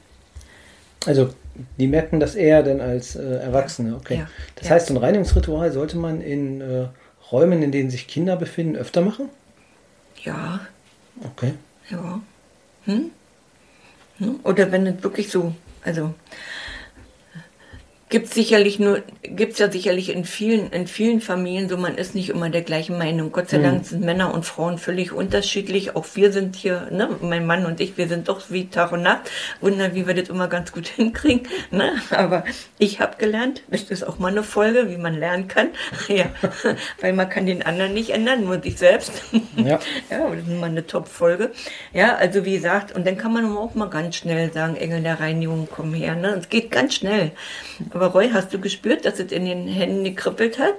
Also, 1.05 1.33
die 1.77 1.87
merken 1.87 2.19
das 2.19 2.35
eher 2.35 2.63
denn 2.63 2.81
als 2.81 3.15
äh, 3.15 3.21
Erwachsene, 3.21 3.95
okay. 3.95 4.17
Ja. 4.17 4.27
Das 4.55 4.67
ja. 4.67 4.75
heißt, 4.75 4.87
so 4.87 4.95
ein 4.95 4.97
Reinigungsritual 4.97 5.71
sollte 5.71 5.97
man 5.97 6.19
in 6.19 6.61
äh, 6.61 6.87
Räumen, 7.31 7.61
in 7.61 7.71
denen 7.71 7.91
sich 7.91 8.07
Kinder 8.07 8.35
befinden, 8.35 8.75
öfter 8.75 9.01
machen? 9.01 9.29
Ja. 10.23 10.61
Okay. 11.23 11.53
Ja. 11.89 12.21
Hm? 12.85 13.11
hm? 14.17 14.39
Oder 14.43 14.71
wenn 14.71 14.87
es 14.87 15.03
wirklich 15.03 15.29
so, 15.29 15.53
also 15.83 16.15
Gibt 18.11 18.33
sicherlich 18.33 18.77
nur, 18.77 19.03
gibt's 19.23 19.57
ja 19.57 19.71
sicherlich 19.71 20.13
in 20.13 20.25
vielen, 20.25 20.69
in 20.71 20.85
vielen 20.85 21.21
Familien 21.21 21.69
so, 21.69 21.77
man 21.77 21.95
ist 21.95 22.13
nicht 22.13 22.27
immer 22.27 22.49
der 22.49 22.61
gleichen 22.61 22.97
Meinung. 22.97 23.31
Gott 23.31 23.49
sei 23.49 23.59
mhm. 23.59 23.63
Dank 23.63 23.85
sind 23.85 24.03
Männer 24.03 24.33
und 24.33 24.45
Frauen 24.45 24.77
völlig 24.77 25.13
unterschiedlich. 25.13 25.95
Auch 25.95 26.05
wir 26.15 26.33
sind 26.33 26.57
hier, 26.57 26.89
ne, 26.91 27.15
mein 27.21 27.45
Mann 27.45 27.65
und 27.65 27.79
ich, 27.79 27.97
wir 27.97 28.09
sind 28.09 28.27
doch 28.27 28.41
wie 28.49 28.67
Tag 28.67 28.91
und 28.91 29.01
Nacht. 29.01 29.31
Wunder, 29.61 29.95
wie 29.95 30.07
wir 30.07 30.13
das 30.13 30.27
immer 30.27 30.49
ganz 30.49 30.73
gut 30.73 30.87
hinkriegen, 30.95 31.47
ne. 31.71 31.93
Aber 32.09 32.43
ich 32.79 32.99
habe 32.99 33.15
gelernt, 33.17 33.63
das 33.69 33.83
ist 33.83 34.03
auch 34.05 34.19
mal 34.19 34.27
eine 34.27 34.43
Folge, 34.43 34.89
wie 34.89 34.97
man 34.97 35.17
lernen 35.17 35.47
kann. 35.47 35.69
ja, 36.09 36.25
weil 36.99 37.13
man 37.13 37.29
kann 37.29 37.45
den 37.45 37.61
anderen 37.61 37.93
nicht 37.93 38.09
ändern, 38.09 38.43
nur 38.43 38.61
sich 38.61 38.77
selbst. 38.77 39.13
Ja. 39.55 39.79
ja, 40.09 40.29
das 40.29 40.39
ist 40.39 40.49
mal 40.49 40.65
eine 40.69 40.85
Top-Folge. 40.85 41.51
Ja, 41.93 42.15
also 42.15 42.43
wie 42.43 42.55
gesagt, 42.55 42.93
und 42.93 43.07
dann 43.07 43.17
kann 43.17 43.31
man 43.31 43.55
auch 43.55 43.73
mal 43.73 43.89
ganz 43.89 44.17
schnell 44.17 44.51
sagen, 44.51 44.75
Engel 44.75 45.01
der 45.01 45.21
Reinigung, 45.21 45.69
komm 45.71 45.93
her, 45.93 46.15
ne. 46.15 46.35
Es 46.37 46.49
geht 46.49 46.71
ganz 46.71 46.95
schnell. 46.95 47.31
Aber 47.93 48.00
Roy, 48.07 48.29
hast 48.31 48.53
du 48.53 48.59
gespürt, 48.59 49.05
dass 49.05 49.19
es 49.19 49.31
in 49.31 49.45
den 49.45 49.67
Händen 49.67 50.03
gekribbelt 50.03 50.59
hat? 50.59 50.75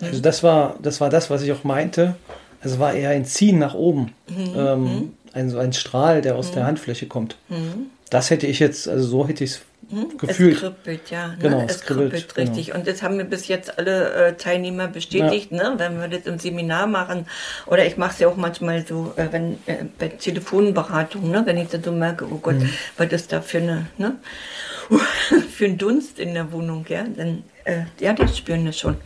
Also 0.00 0.20
das 0.20 0.42
war, 0.42 0.76
das 0.80 1.00
war 1.00 1.10
das, 1.10 1.30
was 1.30 1.42
ich 1.42 1.52
auch 1.52 1.64
meinte. 1.64 2.14
Es 2.60 2.78
war 2.78 2.94
eher 2.94 3.10
ein 3.10 3.24
Ziehen 3.24 3.58
nach 3.58 3.74
oben. 3.74 4.14
Mhm. 4.28 4.54
Ähm, 4.56 4.82
mhm. 4.82 5.12
ein, 5.32 5.50
so 5.50 5.58
ein 5.58 5.72
Strahl, 5.72 6.22
der 6.22 6.36
aus 6.36 6.50
mhm. 6.50 6.54
der 6.54 6.66
Handfläche 6.66 7.06
kommt. 7.06 7.36
Mhm. 7.48 7.86
Das 8.10 8.30
hätte 8.30 8.46
ich 8.46 8.58
jetzt, 8.58 8.88
also 8.88 9.06
so 9.06 9.28
hätte 9.28 9.44
ich 9.44 9.50
es 9.50 9.60
hm? 9.90 10.18
gefühlt. 10.18 10.54
Es 10.54 10.60
kribbelt, 10.60 11.10
ja. 11.10 11.28
Ne? 11.28 11.36
Genau, 11.40 11.64
es, 11.66 11.76
es 11.76 11.80
kribbelt, 11.82 12.10
kribbelt 12.12 12.34
genau. 12.34 12.48
richtig. 12.48 12.66
Genau. 12.66 12.78
Und 12.78 12.88
das 12.88 13.02
haben 13.02 13.16
mir 13.16 13.24
bis 13.24 13.48
jetzt 13.48 13.78
alle 13.78 14.12
äh, 14.12 14.32
Teilnehmer 14.34 14.88
bestätigt, 14.88 15.50
ja. 15.50 15.70
ne? 15.70 15.74
wenn 15.78 16.00
wir 16.00 16.08
das 16.08 16.26
im 16.26 16.38
Seminar 16.38 16.86
machen. 16.86 17.26
Oder 17.66 17.86
ich 17.86 17.96
mache 17.96 18.12
es 18.12 18.18
ja 18.18 18.28
auch 18.28 18.36
manchmal 18.36 18.86
so, 18.86 19.12
äh, 19.16 19.28
wenn 19.30 19.54
äh, 19.66 19.84
bei 19.98 20.08
Telefonberatung, 20.08 21.30
ne? 21.30 21.42
wenn 21.46 21.56
ich 21.56 21.68
dann 21.68 21.82
so 21.82 21.92
merke, 21.92 22.26
oh 22.30 22.38
Gott, 22.38 22.56
mhm. 22.56 22.70
was 22.96 23.12
ist 23.12 23.32
da 23.32 23.40
für 23.40 23.58
eine, 23.58 23.86
ne? 23.96 24.16
für 25.50 25.64
einen 25.64 25.78
Dunst 25.78 26.18
in 26.18 26.34
der 26.34 26.52
Wohnung, 26.52 26.84
ja, 26.88 27.04
dann, 27.04 27.44
äh, 27.64 27.82
ja, 28.00 28.12
die 28.12 28.28
spüren 28.28 28.64
das 28.66 28.78
schon. 28.78 28.96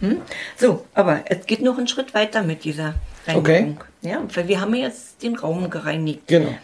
Hm? 0.00 0.20
So, 0.56 0.86
aber 0.94 1.24
es 1.26 1.46
geht 1.46 1.62
noch 1.62 1.78
einen 1.78 1.88
Schritt 1.88 2.14
weiter 2.14 2.42
mit 2.42 2.64
dieser 2.64 2.94
Reinigung. 3.26 3.40
Okay. 3.42 3.76
Ja, 4.02 4.22
weil 4.34 4.48
wir 4.48 4.60
haben 4.60 4.74
ja 4.74 4.86
jetzt 4.86 5.22
den 5.22 5.36
Raum 5.36 5.70
gereinigt. 5.70 6.26
Genau. 6.26 6.54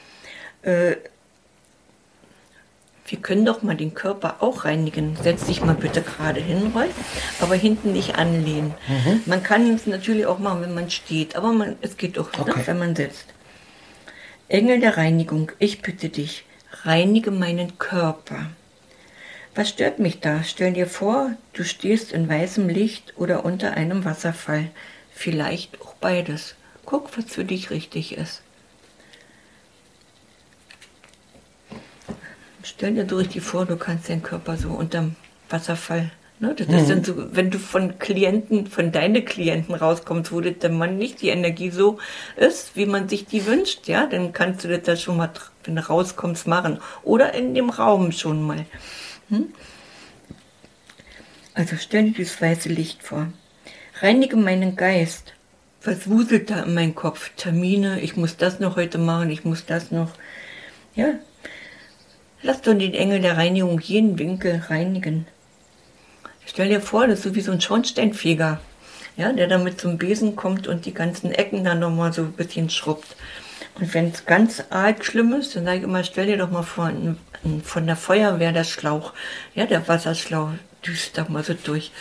Äh, 0.63 0.97
wir 3.09 3.19
können 3.19 3.45
doch 3.45 3.63
mal 3.63 3.77
den 3.77 3.95
Körper 3.95 4.37
auch 4.41 4.65
reinigen. 4.65 5.17
Setz 5.23 5.45
dich 5.45 5.63
mal 5.63 5.75
bitte 5.75 6.03
gerade 6.03 6.41
hin, 6.41 6.73
Rolf, 6.75 6.95
aber 7.41 7.55
hinten 7.55 7.93
nicht 7.93 8.17
anlehnen. 8.17 8.75
Mhm. 8.89 9.23
Man 9.27 9.43
kann 9.43 9.73
es 9.75 9.87
natürlich 9.87 10.27
auch 10.27 10.39
machen, 10.39 10.63
wenn 10.63 10.75
man 10.75 10.91
steht, 10.91 11.37
aber 11.37 11.53
man, 11.53 11.77
es 11.83 11.97
geht 11.97 12.19
auch, 12.19 12.33
ne, 12.33 12.41
okay. 12.41 12.59
ne, 12.59 12.67
wenn 12.67 12.79
man 12.79 12.97
sitzt. 12.97 13.27
Engel 14.49 14.81
der 14.81 14.97
Reinigung, 14.97 15.53
ich 15.59 15.83
bitte 15.83 16.09
dich, 16.09 16.45
reinige 16.83 17.31
meinen 17.31 17.79
Körper. 17.79 18.47
Was 19.57 19.71
stört 19.71 19.99
mich 19.99 20.21
da? 20.21 20.43
Stell 20.45 20.75
dir 20.75 20.87
vor, 20.87 21.31
du 21.55 21.65
stehst 21.65 22.13
in 22.13 22.29
weißem 22.29 22.69
Licht 22.69 23.15
oder 23.17 23.47
unter 23.47 23.73
einem 23.73 24.05
Wasserfall. 24.05 24.69
Vielleicht 25.11 25.81
auch 25.81 25.95
beides. 25.95 26.57
Guck, 26.85 27.17
was 27.17 27.25
für 27.25 27.47
dich 27.47 27.71
richtig 27.71 28.19
ist. 28.19 28.43
Stell 32.63 32.97
dir 32.97 33.09
so 33.09 33.17
richtig 33.17 33.43
vor, 33.43 33.65
du 33.65 33.79
kannst 33.79 34.11
deinen 34.11 34.23
Körper 34.23 34.59
so 34.59 34.69
unterm 34.69 35.17
Wasserfall. 35.49 36.11
Ne? 36.39 36.55
Das 36.55 36.69
mhm. 36.69 36.75
ist 36.75 36.91
dann 36.91 37.05
so, 37.05 37.35
wenn 37.35 37.51
du 37.51 37.59
von 37.59 37.99
Klienten, 37.99 38.67
von 38.67 38.93
deinen 38.93 39.25
Klienten 39.25 39.75
rauskommst, 39.75 40.33
wo 40.33 40.43
das 40.43 40.57
dann 40.61 40.77
man 40.77 40.99
nicht 40.99 41.23
die 41.23 41.31
Energie 41.31 41.71
so 41.71 41.99
ist, 42.37 42.77
wie 42.77 42.85
man 42.85 43.09
sich 43.09 43.25
die 43.25 43.47
wünscht, 43.47 43.89
ja, 43.89 44.07
dann 44.07 44.35
kannst 44.35 44.65
du 44.65 44.69
das 44.69 44.83
da 44.83 44.97
schon 44.97 45.17
mal, 45.17 45.33
wenn 45.65 45.77
du 45.77 45.89
rauskommst, 45.89 46.47
machen. 46.47 46.79
Oder 47.05 47.33
in 47.33 47.55
dem 47.55 47.71
Raum 47.71 48.13
schon 48.13 48.43
mal. 48.43 48.67
Hm? 49.29 49.53
Also 51.55 51.77
stell 51.79 52.05
dir 52.05 52.13
dieses 52.13 52.41
weiße 52.41 52.69
Licht 52.69 53.03
vor. 53.03 53.33
Reinige 54.01 54.37
meinen 54.37 54.77
Geist. 54.77 55.33
Was 55.83 56.09
wuselt 56.09 56.51
da 56.51 56.65
in 56.65 56.75
meinem 56.75 56.95
Kopf? 56.95 57.31
Termine, 57.37 58.01
ich 58.01 58.17
muss 58.17 58.37
das 58.37 58.61
noch 58.61 58.77
heute 58.77 58.99
machen, 58.99 59.31
ich 59.31 59.45
muss 59.45 59.65
das 59.65 59.91
noch. 59.91 60.11
Ja, 60.95 61.15
Lass 62.47 62.61
doch 62.61 62.75
den 62.75 62.95
Engel 62.95 63.21
der 63.21 63.37
Reinigung 63.37 63.81
jeden 63.81 64.21
Winkel 64.21 64.63
reinigen. 64.69 65.27
Stell 66.45 66.69
dir 66.69 66.81
vor, 66.81 67.09
das 67.09 67.19
ist 67.19 67.25
so 67.25 67.35
wie 67.35 67.41
so 67.41 67.51
ein 67.51 67.61
Schornsteinfeger, 67.61 68.61
ja, 69.17 69.33
der 69.33 69.49
dann 69.49 69.65
mit 69.65 69.81
zum 69.81 69.99
Besen 69.99 70.37
kommt 70.37 70.69
und 70.69 70.87
die 70.87 70.95
ganzen 70.95 71.33
Ecken 71.33 71.65
dann 71.65 71.81
nochmal 71.81 72.13
so 72.13 72.23
ein 72.23 72.33
bisschen 72.33 72.71
schrubbt. 72.71 73.17
Und 73.79 73.93
wenn 73.93 74.09
es 74.09 74.25
ganz 74.25 74.65
arg 74.71 75.05
schlimm 75.05 75.35
ist, 75.35 75.55
dann 75.55 75.65
sage 75.65 75.79
ich 75.79 75.85
immer, 75.85 76.03
stell 76.03 76.27
dir 76.27 76.39
doch 76.39 76.51
mal 76.51 76.63
vor, 76.63 76.91
von 77.63 77.87
der 77.87 77.97
Feuerwehr 77.97 78.53
der 78.53 78.65
Schlauch, 78.65 79.13
ja, 79.55 79.67
der 79.67 79.87
Wasserschlauch, 79.87 80.53
düst 80.85 81.19
da 81.19 81.27
mal 81.29 81.45
so 81.45 81.53
durch. 81.53 81.93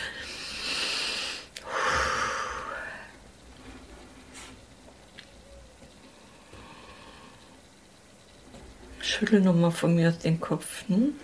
Schüttel 9.00 9.40
nochmal 9.40 9.70
von 9.70 9.94
mir 9.94 10.08
aus 10.08 10.18
den 10.18 10.40
Kopf. 10.40 10.84
Hm? 10.88 11.14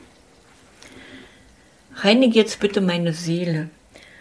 Reinige 1.97 2.39
jetzt 2.39 2.61
bitte 2.61 2.81
meine 2.81 3.13
Seele. 3.13 3.71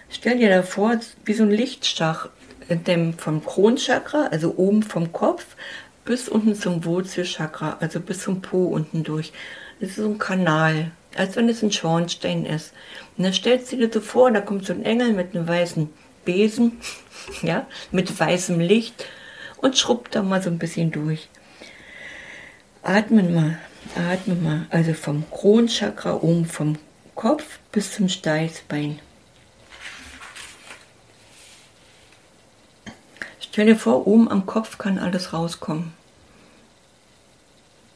Stell 0.09 0.37
dir 0.37 0.49
da 0.49 0.63
vor, 0.63 0.99
wie 1.25 1.33
so 1.33 1.43
ein 1.43 1.51
Lichtstach 1.51 2.29
dem, 2.69 3.17
vom 3.17 3.43
Kronchakra, 3.43 4.27
also 4.27 4.55
oben 4.57 4.83
vom 4.83 5.11
Kopf, 5.11 5.55
bis 6.05 6.29
unten 6.29 6.55
zum 6.55 6.85
Wurzelchakra, 6.85 7.77
also 7.79 7.99
bis 7.99 8.21
zum 8.21 8.41
Po 8.41 8.65
unten 8.65 9.03
durch. 9.03 9.31
Das 9.79 9.91
ist 9.91 9.95
so 9.97 10.07
ein 10.07 10.17
Kanal, 10.17 10.91
als 11.15 11.35
wenn 11.35 11.49
es 11.49 11.63
ein 11.63 11.71
Schornstein 11.71 12.45
ist. 12.45 12.73
Und 13.17 13.23
dann 13.23 13.33
stellst 13.33 13.71
du 13.71 13.77
dir 13.77 13.89
so 13.91 14.01
vor, 14.01 14.31
da 14.31 14.41
kommt 14.41 14.65
so 14.65 14.73
ein 14.73 14.85
Engel 14.85 15.13
mit 15.13 15.35
einem 15.35 15.47
weißen 15.47 15.89
Besen, 16.25 16.79
ja, 17.41 17.67
mit 17.91 18.19
weißem 18.19 18.59
Licht 18.59 19.05
und 19.57 19.77
schrubbt 19.77 20.15
da 20.15 20.23
mal 20.23 20.41
so 20.41 20.49
ein 20.49 20.59
bisschen 20.59 20.91
durch. 20.91 21.29
Atmen 22.83 23.33
mal, 23.33 23.59
atmen 23.95 24.43
mal, 24.43 24.65
also 24.69 24.93
vom 24.93 25.23
Kronchakra 25.29 26.15
oben 26.15 26.45
vom 26.45 26.77
Kopf 27.15 27.59
bis 27.71 27.93
zum 27.93 28.09
Steißbein. 28.09 28.99
Stell 33.51 33.65
dir 33.65 33.75
vor, 33.75 34.07
oben 34.07 34.31
am 34.31 34.45
Kopf 34.45 34.77
kann 34.77 34.97
alles 34.97 35.33
rauskommen. 35.33 35.91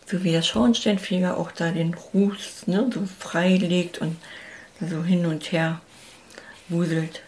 So 0.06 0.22
wie 0.22 0.32
der 0.32 0.42
Schornsteinfeger 0.42 1.38
auch 1.38 1.52
da 1.52 1.72
den 1.72 1.94
Ruß 1.94 2.68
ne, 2.68 2.90
so 2.94 3.08
frei 3.20 3.56
legt 3.56 4.00
und 4.00 4.18
so 4.82 5.02
hin 5.02 5.26
und 5.26 5.54
her 5.54 5.80
wuselt. 6.68 7.22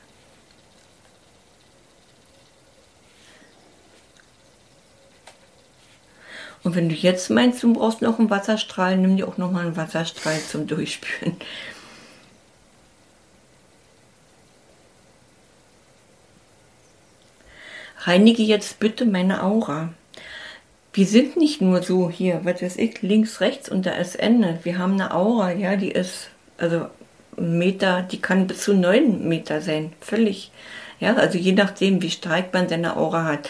Und 6.63 6.75
wenn 6.75 6.89
du 6.89 6.95
jetzt 6.95 7.29
meinst, 7.29 7.63
du 7.63 7.71
brauchst 7.71 8.01
noch 8.01 8.19
einen 8.19 8.29
Wasserstrahl, 8.29 8.97
nimm 8.97 9.15
dir 9.15 9.29
auch 9.29 9.37
noch 9.37 9.51
mal 9.51 9.65
einen 9.65 9.77
Wasserstrahl 9.77 10.41
zum 10.41 10.67
Durchspülen. 10.67 11.37
Reinige 18.07 18.41
jetzt 18.41 18.79
bitte 18.79 19.05
meine 19.05 19.43
Aura. 19.43 19.89
Wir 20.93 21.05
sind 21.05 21.35
nicht 21.35 21.59
nur 21.59 21.83
so 21.83 22.09
hier, 22.09 22.39
was 22.43 22.61
weiß 22.61 22.77
ich, 22.77 23.01
links, 23.01 23.41
rechts 23.41 23.67
und 23.67 23.85
da 23.85 23.91
ist 23.91 24.15
Ende. 24.15 24.59
Wir 24.63 24.77
haben 24.77 24.93
eine 24.93 25.13
Aura, 25.13 25.51
ja, 25.51 25.75
die 25.75 25.91
ist, 25.91 26.29
also 26.57 26.85
Meter, 27.35 28.03
die 28.09 28.21
kann 28.21 28.47
bis 28.47 28.61
zu 28.61 28.73
neun 28.73 29.27
Meter 29.27 29.59
sein, 29.59 29.91
völlig. 29.99 30.51
Ja, 31.01 31.15
also 31.15 31.37
je 31.37 31.51
nachdem, 31.51 32.01
wie 32.01 32.09
stark 32.09 32.53
man 32.53 32.69
seine 32.69 32.95
Aura 32.95 33.25
hat. 33.25 33.49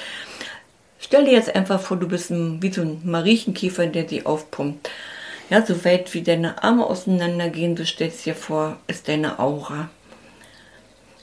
Stell 1.00 1.26
dir 1.26 1.34
jetzt 1.34 1.56
einfach 1.56 1.80
vor, 1.80 1.98
du 1.98 2.08
bist 2.08 2.32
ein, 2.32 2.60
wie 2.64 2.72
so 2.72 2.82
ein 2.82 3.02
Mariechenkäfer, 3.04 3.86
der 3.86 4.10
sie 4.10 4.26
aufpumpt. 4.26 4.90
Ja, 5.52 5.64
so 5.64 5.86
weit 5.86 6.12
wie 6.16 6.24
deine 6.24 6.64
Arme 6.64 6.88
auseinandergehen, 6.88 7.76
du 7.76 7.86
stellst 7.86 8.26
dir 8.26 8.34
vor, 8.34 8.78
ist 8.88 9.08
deine 9.08 9.38
Aura. 9.38 9.90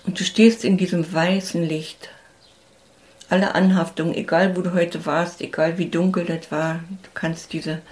Und 0.06 0.20
du 0.20 0.24
stehst 0.24 0.64
in 0.64 0.76
diesem 0.76 1.12
weißen 1.12 1.62
Licht. 1.64 2.10
Alle 3.34 3.56
Anhaftungen, 3.56 4.14
egal 4.14 4.56
wo 4.56 4.60
du 4.60 4.74
heute 4.74 5.06
warst, 5.06 5.40
egal 5.40 5.76
wie 5.76 5.86
dunkel 5.86 6.24
das 6.24 6.52
war, 6.52 6.74
du 7.02 7.10
kannst 7.14 7.52
diese 7.52 7.82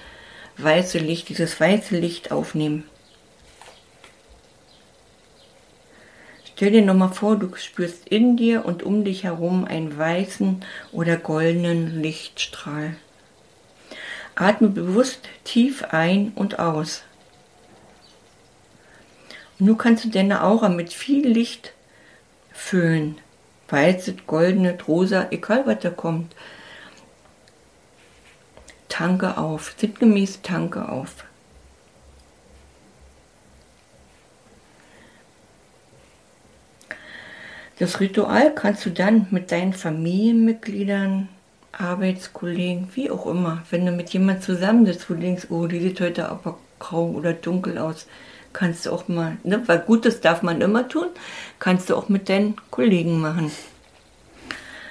weiße 0.58 0.98
Licht, 0.98 1.30
dieses 1.30 1.58
weiße 1.58 1.96
Licht 1.96 2.30
aufnehmen. 2.30 2.84
Stell 6.44 6.70
dir 6.70 6.82
nochmal 6.82 7.12
vor, 7.12 7.34
du 7.34 7.52
spürst 7.56 8.06
in 8.08 8.36
dir 8.36 8.64
und 8.64 8.84
um 8.84 9.02
dich 9.02 9.24
herum 9.24 9.64
einen 9.64 9.98
weißen 9.98 10.64
oder 10.92 11.16
goldenen 11.16 12.00
Lichtstrahl. 12.00 12.94
Atme 14.36 14.68
bewusst 14.68 15.28
tief 15.42 15.82
ein 15.90 16.30
und 16.36 16.60
aus. 16.60 17.02
Und 19.58 19.66
nun 19.66 19.76
kannst 19.76 20.04
du 20.04 20.08
deine 20.08 20.44
Aura 20.44 20.68
mit 20.68 20.92
viel 20.92 21.26
Licht 21.26 21.72
füllen. 22.52 23.18
Weiße, 23.72 24.16
goldene, 24.26 24.76
rosa, 24.86 25.28
egal 25.30 25.66
was 25.66 25.78
da 25.80 25.88
kommt. 25.88 26.36
Tanke 28.90 29.38
auf, 29.38 29.74
sinngemäß 29.78 30.42
tanke 30.42 30.90
auf. 30.90 31.24
Das 37.78 37.98
Ritual 37.98 38.54
kannst 38.54 38.84
du 38.84 38.90
dann 38.90 39.26
mit 39.30 39.50
deinen 39.50 39.72
Familienmitgliedern, 39.72 41.30
Arbeitskollegen, 41.72 42.90
wie 42.94 43.10
auch 43.10 43.24
immer, 43.24 43.62
wenn 43.70 43.86
du 43.86 43.92
mit 43.92 44.10
jemand 44.10 44.42
zusammen 44.42 44.84
sitzt, 44.84 45.08
wo 45.08 45.14
du 45.14 45.20
denkst, 45.20 45.46
oh, 45.48 45.66
die 45.66 45.80
sieht 45.80 45.98
heute 46.02 46.28
aber 46.28 46.58
grau 46.78 47.06
oder 47.06 47.32
dunkel 47.32 47.78
aus, 47.78 48.06
kannst 48.52 48.86
du 48.86 48.90
auch 48.90 49.08
mal, 49.08 49.36
ne, 49.44 49.62
weil 49.66 49.80
Gutes 49.80 50.20
darf 50.20 50.42
man 50.42 50.60
immer 50.60 50.88
tun, 50.88 51.08
kannst 51.58 51.90
du 51.90 51.96
auch 51.96 52.08
mit 52.08 52.28
deinen 52.28 52.56
Kollegen 52.70 53.20
machen. 53.20 53.50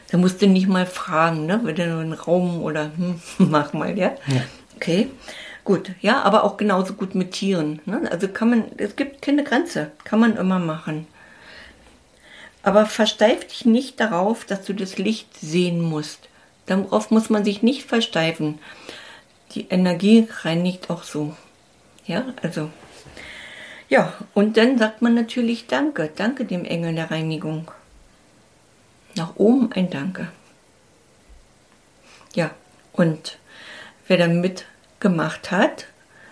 Da 0.10 0.18
musst 0.18 0.42
du 0.42 0.48
nicht 0.48 0.68
mal 0.68 0.86
fragen, 0.86 1.46
ne, 1.46 1.62
wenn 1.64 1.76
du 1.76 1.88
nur 1.88 2.02
einen 2.02 2.14
Raum 2.14 2.62
oder 2.62 2.92
hm, 2.96 3.22
mach 3.38 3.74
mal, 3.74 3.98
ja? 3.98 4.16
ja. 4.28 4.42
Okay. 4.76 5.10
Gut, 5.64 5.92
ja, 6.02 6.24
aber 6.24 6.44
auch 6.44 6.58
genauso 6.58 6.94
gut 6.94 7.14
mit 7.14 7.34
Tieren. 7.34 7.82
Ne? 7.86 8.10
Also 8.12 8.28
kann 8.28 8.50
man, 8.50 8.64
es 8.78 8.96
gibt 8.96 9.22
keine 9.22 9.44
Grenze, 9.44 9.92
kann 10.04 10.20
man 10.20 10.36
immer 10.36 10.58
machen. 10.58 11.08
Aber 12.64 12.86
versteif 12.86 13.48
dich 13.48 13.66
nicht 13.66 14.00
darauf, 14.00 14.46
dass 14.46 14.66
du 14.66 14.74
das 14.74 14.98
Licht 14.98 15.38
sehen 15.40 15.82
musst. 15.82 16.30
Darauf 16.66 17.12
muss 17.12 17.30
man 17.30 17.46
sich 17.46 17.64
nicht 17.64 17.84
versteifen. 17.86 18.60
Die 19.54 19.68
Energie 19.70 20.28
reinigt 20.44 20.90
auch 20.90 21.04
so. 21.04 21.36
Ja, 22.06 22.26
also. 22.42 22.70
Ja, 23.92 24.14
und 24.34 24.56
dann 24.56 24.78
sagt 24.78 25.02
man 25.02 25.16
natürlich 25.16 25.68
Danke. 25.68 26.10
Danke 26.16 26.46
dem 26.46 26.64
Engel 26.64 26.96
der 26.96 27.12
Reinigung. 27.12 27.70
Nach 29.18 29.36
oben 29.36 29.74
ein 29.74 29.90
Danke. 29.90 30.30
Ja, 32.34 32.52
und 32.94 33.38
wer 34.08 34.16
dann 34.16 34.40
mitgemacht 34.40 35.52
hat, 35.52 35.88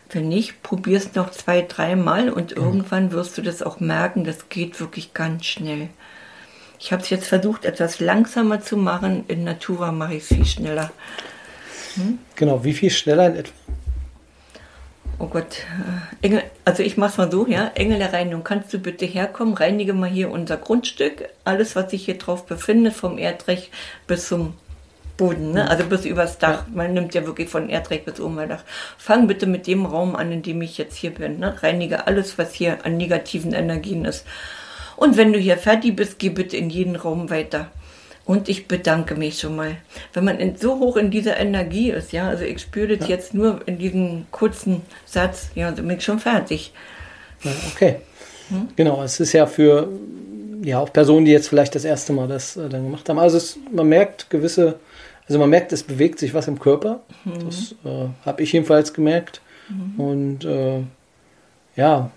wenn 0.09 0.29
nicht, 0.29 0.63
probier 0.63 0.97
es 0.97 1.15
noch 1.15 1.31
zwei, 1.31 1.61
dreimal 1.61 2.29
und 2.29 2.55
mhm. 2.55 2.63
irgendwann 2.63 3.11
wirst 3.11 3.37
du 3.37 3.41
das 3.41 3.61
auch 3.61 3.81
merken, 3.81 4.23
das 4.23 4.47
geht 4.47 4.79
wirklich 4.79 5.13
ganz 5.13 5.45
schnell. 5.45 5.89
Ich 6.79 6.93
habe 6.93 7.03
es 7.03 7.09
jetzt 7.09 7.27
versucht, 7.27 7.65
etwas 7.65 7.99
langsamer 7.99 8.61
zu 8.61 8.77
machen. 8.77 9.25
In 9.27 9.43
Natura 9.43 9.91
mache 9.91 10.13
ich 10.13 10.23
es 10.23 10.29
viel 10.29 10.45
schneller. 10.45 10.91
Hm? 11.95 12.19
Genau, 12.37 12.63
wie 12.63 12.73
viel 12.73 12.89
schneller 12.89 13.27
in 13.27 13.35
etwa? 13.35 13.51
Oh 15.21 15.27
Gott, 15.27 15.65
äh, 16.21 16.25
Engel, 16.25 16.43
also 16.63 16.81
ich 16.81 16.95
mache 16.95 17.11
es 17.11 17.17
mal 17.17 17.29
so, 17.29 17.45
ja. 17.45 17.71
Engel 17.75 17.99
der 17.99 18.13
Reinigung, 18.13 18.45
kannst 18.45 18.73
du 18.73 18.79
bitte 18.79 19.05
herkommen, 19.05 19.53
reinige 19.53 19.93
mal 19.93 20.09
hier 20.09 20.31
unser 20.31 20.55
Grundstück, 20.55 21.27
alles, 21.43 21.75
was 21.75 21.91
sich 21.91 22.05
hier 22.05 22.17
drauf 22.17 22.45
befindet, 22.45 22.93
vom 22.93 23.17
Erdreich 23.17 23.69
bis 24.07 24.29
zum 24.29 24.53
Boden, 25.17 25.51
ne? 25.51 25.69
also 25.69 25.85
bis 25.85 26.05
übers 26.05 26.37
Dach. 26.37 26.63
Man 26.73 26.93
nimmt 26.93 27.13
ja 27.13 27.25
wirklich 27.25 27.49
von 27.49 27.69
Erdreich 27.69 28.05
bis 28.05 28.21
oben 28.21 28.47
Dach. 28.47 28.63
Fang 28.97 29.27
bitte 29.27 29.45
mit 29.45 29.67
dem 29.67 29.85
Raum 29.85 30.15
an, 30.15 30.31
in 30.31 30.41
dem 30.41 30.61
ich 30.61 30.77
jetzt 30.77 30.95
hier 30.95 31.13
bin. 31.13 31.39
Ne? 31.39 31.61
Reinige 31.61 32.07
alles, 32.07 32.37
was 32.37 32.53
hier 32.53 32.85
an 32.85 32.95
negativen 32.95 33.53
Energien 33.53 34.05
ist. 34.05 34.25
Und 34.95 35.17
wenn 35.17 35.33
du 35.33 35.39
hier 35.39 35.57
fertig 35.57 35.97
bist, 35.97 36.19
geh 36.19 36.29
bitte 36.29 36.55
in 36.55 36.69
jeden 36.69 36.95
Raum 36.95 37.29
weiter. 37.29 37.69
Und 38.29 38.47
ich 38.47 38.67
bedanke 38.67 39.15
mich 39.15 39.39
schon 39.39 39.55
mal. 39.55 39.77
Wenn 40.13 40.23
man 40.23 40.37
in, 40.37 40.55
so 40.55 40.77
hoch 40.77 40.97
in 40.97 41.09
dieser 41.09 41.37
Energie 41.37 41.89
ist, 41.89 42.11
ja, 42.11 42.29
also 42.29 42.43
ich 42.43 42.59
spüre 42.59 42.95
das 42.95 43.09
ja. 43.09 43.15
jetzt 43.15 43.33
nur 43.33 43.67
in 43.67 43.79
diesem 43.79 44.27
kurzen 44.29 44.83
Satz, 45.03 45.49
ja, 45.55 45.71
dann 45.71 45.87
bin 45.87 45.97
ich 45.97 46.03
schon 46.03 46.19
fertig. 46.19 46.71
Ja, 47.41 47.51
okay. 47.73 47.95
Hm? 48.49 48.67
Genau, 48.75 49.01
es 49.01 49.19
ist 49.19 49.33
ja 49.33 49.47
für 49.47 49.89
ja 50.61 50.77
auch 50.77 50.93
Personen, 50.93 51.25
die 51.25 51.31
jetzt 51.31 51.49
vielleicht 51.49 51.73
das 51.73 51.85
erste 51.85 52.13
Mal 52.13 52.27
das 52.27 52.55
äh, 52.55 52.69
dann 52.69 52.83
gemacht 52.83 53.09
haben. 53.09 53.17
Also 53.17 53.37
es, 53.37 53.57
man 53.71 53.89
merkt 53.89 54.29
gewisse, 54.29 54.79
also 55.27 55.39
man 55.39 55.49
merkt, 55.49 55.73
es 55.73 55.81
bewegt 55.81 56.19
sich 56.19 56.31
was 56.35 56.47
im 56.47 56.59
Körper. 56.59 57.01
Mhm. 57.25 57.45
Das 57.47 57.71
äh, 57.83 58.09
habe 58.27 58.43
ich 58.43 58.51
jedenfalls 58.53 58.93
gemerkt. 58.93 59.41
Mhm. 59.69 59.99
Und 59.99 60.45
äh, 60.45 60.83
ja, 61.75 62.11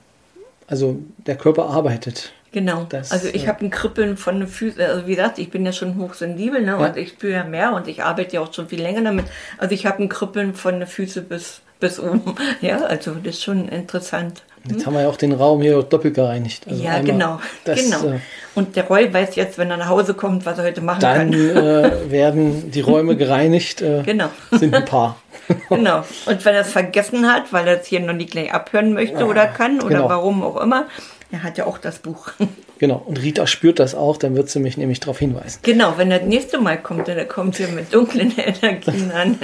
also 0.67 0.99
der 1.27 1.37
Körper 1.37 1.71
arbeitet. 1.71 2.35
Genau. 2.53 2.87
Das, 2.89 3.11
also 3.13 3.29
ich 3.29 3.45
äh, 3.45 3.49
habe 3.49 3.65
ein 3.65 3.71
Kribbeln 3.71 4.17
von 4.17 4.39
den 4.39 4.49
Füßen. 4.49 4.81
Also 4.83 5.07
wie 5.07 5.17
gesagt, 5.17 5.39
ich 5.39 5.51
bin 5.51 5.65
ja 5.65 5.73
schon 5.73 5.99
hochsensibel 5.99 6.61
ne? 6.61 6.73
Ja. 6.73 6.77
und 6.77 6.97
ich 6.97 7.11
spüre 7.11 7.33
ja 7.33 7.45
mehr 7.45 7.73
und 7.73 7.89
ich 7.89 8.03
arbeite 8.03 8.35
ja 8.35 8.41
auch 8.43 8.53
schon 8.53 8.69
viel 8.69 8.81
länger 8.81 9.03
damit. 9.03 9.25
Also 9.59 9.75
ich 9.75 9.87
habe 9.87 10.03
ein 10.03 10.09
Kribbeln 10.11 10.55
von 10.55 10.79
den 10.79 10.87
Füßen 10.87 11.25
bis, 11.25 11.63
bis 11.81 11.99
oben. 11.99 12.35
Ja, 12.61 12.83
also 12.83 13.13
das 13.15 13.37
ist 13.37 13.43
schon 13.43 13.69
interessant. 13.69 14.43
Jetzt 14.69 14.81
hm? 14.81 14.87
haben 14.87 14.95
wir 14.95 15.03
ja 15.03 15.09
auch 15.09 15.17
den 15.17 15.33
Raum 15.33 15.63
hier 15.63 15.83
doppelt 15.83 16.15
gereinigt. 16.15 16.67
Also 16.69 16.83
ja, 16.83 17.01
genau. 17.01 17.41
Das, 17.65 17.83
genau. 17.83 18.15
Äh, 18.15 18.19
und 18.55 18.77
der 18.77 18.87
Roy 18.87 19.13
weiß 19.13 19.35
jetzt, 19.35 19.59
wenn 19.59 19.71
er 19.71 19.79
nach 19.79 19.89
Hause 19.89 20.15
kommt, 20.15 20.45
was 20.47 20.59
er 20.59 20.65
heute 20.65 20.83
machen 20.83 21.01
dann, 21.01 21.31
kann. 21.31 21.55
Dann 21.55 21.85
äh, 21.85 22.11
werden 22.11 22.71
die 22.71 22.81
Räume 22.83 23.17
gereinigt. 23.17 23.81
Äh, 23.81 24.03
genau. 24.05 24.29
Sind 24.53 24.75
ein 24.75 24.85
paar. 24.85 25.17
genau. 25.69 26.05
Und 26.27 26.45
wenn 26.45 26.55
er 26.55 26.63
es 26.63 26.73
vergessen 26.73 27.33
hat, 27.33 27.53
weil 27.53 27.67
er 27.67 27.81
es 27.81 27.87
hier 27.87 28.01
noch 28.01 28.13
nicht 28.13 28.33
gleich 28.33 28.53
abhören 28.53 28.93
möchte 28.93 29.25
oder 29.25 29.47
kann 29.47 29.81
oder 29.81 29.97
genau. 29.97 30.09
warum 30.09 30.43
auch 30.43 30.61
immer, 30.61 30.87
er 31.31 31.43
hat 31.43 31.59
ja 31.59 31.67
auch 31.67 31.79
das 31.79 31.99
Buch. 31.99 32.33
Genau, 32.79 33.01
und 33.07 33.23
Rita 33.23 33.47
spürt 33.47 33.79
das 33.79 33.95
auch, 33.95 34.17
dann 34.17 34.35
wird 34.35 34.51
sie 34.51 34.59
mich 34.59 34.77
nämlich 34.77 34.99
darauf 34.99 35.21
hinweisen. 35.21 35.61
Genau, 35.63 35.95
wenn 35.99 36.11
er 36.11 36.19
das 36.19 36.27
nächste 36.27 36.59
Mal 36.59 36.79
kommt, 36.79 37.07
dann 37.07 37.29
kommt 37.29 37.55
sie 37.55 37.69
mit 37.69 37.95
dunklen 37.95 38.35
Energien 38.37 39.13
an. 39.13 39.39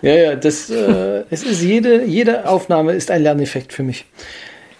ja, 0.00 0.14
ja, 0.14 0.34
das 0.34 0.70
äh, 0.70 1.24
es 1.28 1.42
ist 1.42 1.60
jede, 1.60 2.04
jede 2.04 2.48
Aufnahme 2.48 2.94
ist 2.94 3.10
ein 3.10 3.22
Lerneffekt 3.22 3.74
für 3.74 3.82
mich. 3.82 4.06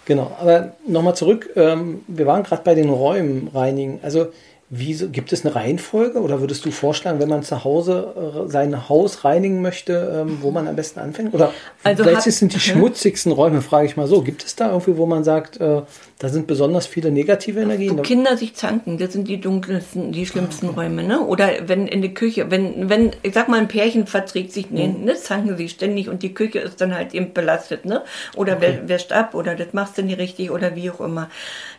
Genau, 0.05 0.35
aber 0.41 0.73
nochmal 0.87 1.15
zurück, 1.15 1.47
ähm, 1.55 2.01
wir 2.07 2.25
waren 2.25 2.41
gerade 2.41 2.63
bei 2.63 2.73
den 2.73 2.89
Räumen 2.89 3.49
reinigen. 3.53 3.99
Also 4.01 4.31
Wie, 4.69 4.95
gibt 4.95 5.31
es 5.31 5.45
eine 5.45 5.53
Reihenfolge 5.53 6.19
oder 6.19 6.41
würdest 6.41 6.65
du 6.65 6.71
vorschlagen, 6.71 7.19
wenn 7.19 7.29
man 7.29 7.43
zu 7.43 7.63
Hause 7.63 8.45
äh, 8.47 8.49
sein 8.49 8.89
Haus 8.89 9.23
reinigen 9.23 9.61
möchte, 9.61 10.25
ähm, 10.25 10.39
wo 10.41 10.49
man 10.49 10.67
am 10.67 10.75
besten 10.75 10.99
anfängt? 10.99 11.35
Oder 11.35 11.53
also 11.83 12.03
vielleicht 12.03 12.23
sind 12.23 12.51
die 12.51 12.59
schmutzigsten 12.59 13.31
Räume, 13.31 13.61
frage 13.61 13.85
ich 13.85 13.95
mal 13.95 14.07
so. 14.07 14.23
Gibt 14.23 14.43
es 14.43 14.55
da 14.55 14.71
irgendwie, 14.71 14.97
wo 14.97 15.05
man 15.05 15.23
sagt, 15.23 15.61
äh, 15.61 15.83
da 16.17 16.29
sind 16.29 16.47
besonders 16.47 16.87
viele 16.87 17.11
negative 17.11 17.59
Energien? 17.59 17.95
Wo 17.95 18.01
Kinder 18.01 18.37
sich 18.37 18.55
zanken, 18.55 18.97
das 18.97 19.13
sind 19.13 19.27
die 19.27 19.39
dunkelsten, 19.39 20.11
die 20.11 20.25
schlimmsten 20.25 20.69
okay. 20.69 20.79
Räume. 20.79 21.03
Ne? 21.03 21.19
Oder 21.21 21.49
wenn 21.67 21.85
in 21.85 22.01
der 22.01 22.15
Küche, 22.15 22.49
wenn, 22.49 22.89
wenn, 22.89 23.11
ich 23.21 23.35
sag 23.35 23.49
mal, 23.49 23.59
ein 23.59 23.67
Pärchen 23.67 24.07
verträgt 24.07 24.51
sich, 24.51 24.71
nee, 24.71 24.87
mhm. 24.87 25.03
ne, 25.03 25.15
zanken 25.15 25.57
sie 25.57 25.69
ständig 25.69 26.09
und 26.09 26.23
die 26.23 26.33
Küche 26.33 26.57
ist 26.57 26.81
dann 26.81 26.95
halt 26.95 27.13
eben 27.13 27.33
belastet. 27.33 27.85
Ne? 27.85 28.01
Oder 28.35 28.53
okay. 28.53 28.79
wer, 28.79 28.89
wäscht 28.89 29.11
ab 29.11 29.35
oder 29.35 29.53
das 29.53 29.73
machst 29.73 29.99
du 29.99 30.01
nicht 30.01 30.17
richtig 30.17 30.49
oder 30.49 30.75
wie 30.75 30.89
auch 30.89 31.01
immer. 31.01 31.29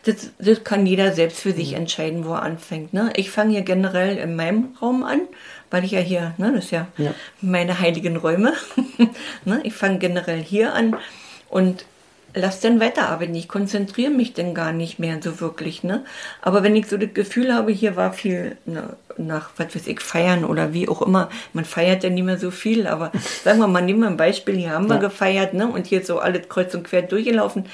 Das, 0.06 0.30
das 0.38 0.62
kann 0.62 0.86
jeder 0.86 1.12
selbst 1.12 1.40
für 1.40 1.52
sich 1.52 1.72
mhm. 1.72 1.78
entscheiden, 1.78 2.24
wo 2.24 2.34
er 2.34 2.42
anfängt. 2.42 2.94
Ne? 2.94 3.12
Ich 3.16 3.30
fange 3.30 3.50
hier 3.50 3.62
generell 3.62 4.18
in 4.18 4.36
meinem 4.36 4.76
Raum 4.80 5.02
an, 5.02 5.22
weil 5.70 5.84
ich 5.84 5.90
ja 5.90 5.98
hier, 5.98 6.34
ne, 6.38 6.52
das 6.54 6.66
ist 6.66 6.70
ja, 6.70 6.86
ja. 6.96 7.12
meine 7.40 7.80
heiligen 7.80 8.16
Räume. 8.16 8.52
ne? 9.44 9.60
Ich 9.64 9.74
fange 9.74 9.98
generell 9.98 10.40
hier 10.40 10.74
an 10.74 10.96
und 11.48 11.84
lass 12.34 12.60
dann 12.60 12.78
weiterarbeiten. 12.78 13.34
Ich 13.34 13.48
konzentriere 13.48 14.12
mich 14.12 14.32
dann 14.32 14.54
gar 14.54 14.70
nicht 14.70 15.00
mehr 15.00 15.18
so 15.20 15.40
wirklich. 15.40 15.82
Ne? 15.82 16.04
Aber 16.40 16.62
wenn 16.62 16.76
ich 16.76 16.86
so 16.86 16.96
das 16.98 17.12
Gefühl 17.12 17.52
habe, 17.52 17.72
hier 17.72 17.96
war 17.96 18.12
viel 18.12 18.56
ne, 18.64 18.90
nach, 19.16 19.50
was 19.56 19.74
weiß 19.74 19.88
ich, 19.88 20.00
feiern 20.00 20.44
oder 20.44 20.72
wie 20.72 20.88
auch 20.88 21.02
immer, 21.02 21.30
man 21.52 21.64
feiert 21.64 22.04
ja 22.04 22.10
nicht 22.10 22.22
mehr 22.22 22.38
so 22.38 22.52
viel, 22.52 22.86
aber 22.86 23.10
sagen 23.42 23.58
wir 23.58 23.66
mal, 23.66 23.82
nehmen 23.82 24.00
wir 24.00 24.06
ein 24.06 24.16
Beispiel, 24.16 24.56
hier 24.56 24.70
haben 24.70 24.88
wir 24.88 24.98
gefeiert 24.98 25.52
ne? 25.52 25.66
und 25.66 25.88
hier 25.88 26.04
so 26.04 26.20
alles 26.20 26.48
kreuz 26.48 26.72
und 26.74 26.84
quer 26.84 27.02
durchgelaufen 27.02 27.64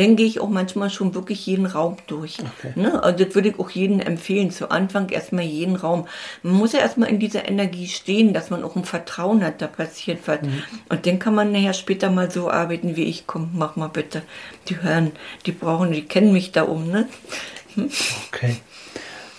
dann 0.00 0.16
gehe 0.16 0.26
ich 0.26 0.40
auch 0.40 0.48
manchmal 0.48 0.88
schon 0.88 1.14
wirklich 1.14 1.44
jeden 1.44 1.66
Raum 1.66 1.96
durch. 2.06 2.38
Okay. 2.58 2.72
Ne? 2.74 3.02
Also 3.02 3.22
das 3.24 3.34
würde 3.34 3.50
ich 3.50 3.58
auch 3.58 3.68
jedem 3.68 4.00
empfehlen. 4.00 4.50
Zu 4.50 4.70
Anfang 4.70 5.10
erstmal 5.10 5.44
jeden 5.44 5.76
Raum. 5.76 6.06
Man 6.42 6.54
muss 6.54 6.72
ja 6.72 6.80
erstmal 6.80 7.10
in 7.10 7.18
dieser 7.18 7.46
Energie 7.46 7.86
stehen, 7.86 8.32
dass 8.32 8.48
man 8.48 8.64
auch 8.64 8.76
ein 8.76 8.84
Vertrauen 8.84 9.44
hat, 9.44 9.60
da 9.60 9.66
passiert 9.66 10.20
was. 10.24 10.40
Mhm. 10.40 10.62
Und 10.88 11.06
dann 11.06 11.18
kann 11.18 11.34
man 11.34 11.52
nachher 11.52 11.74
später 11.74 12.10
mal 12.10 12.30
so 12.30 12.50
arbeiten 12.50 12.96
wie 12.96 13.04
ich. 13.04 13.26
Komm, 13.26 13.50
mach 13.52 13.76
mal 13.76 13.88
bitte. 13.88 14.22
Die 14.68 14.80
hören, 14.80 15.12
die 15.44 15.52
brauchen, 15.52 15.92
die 15.92 16.02
kennen 16.02 16.32
mich 16.32 16.50
da 16.50 16.62
um. 16.62 16.88
Ne? 16.88 17.06
Hm? 17.74 17.90
Okay. 18.28 18.56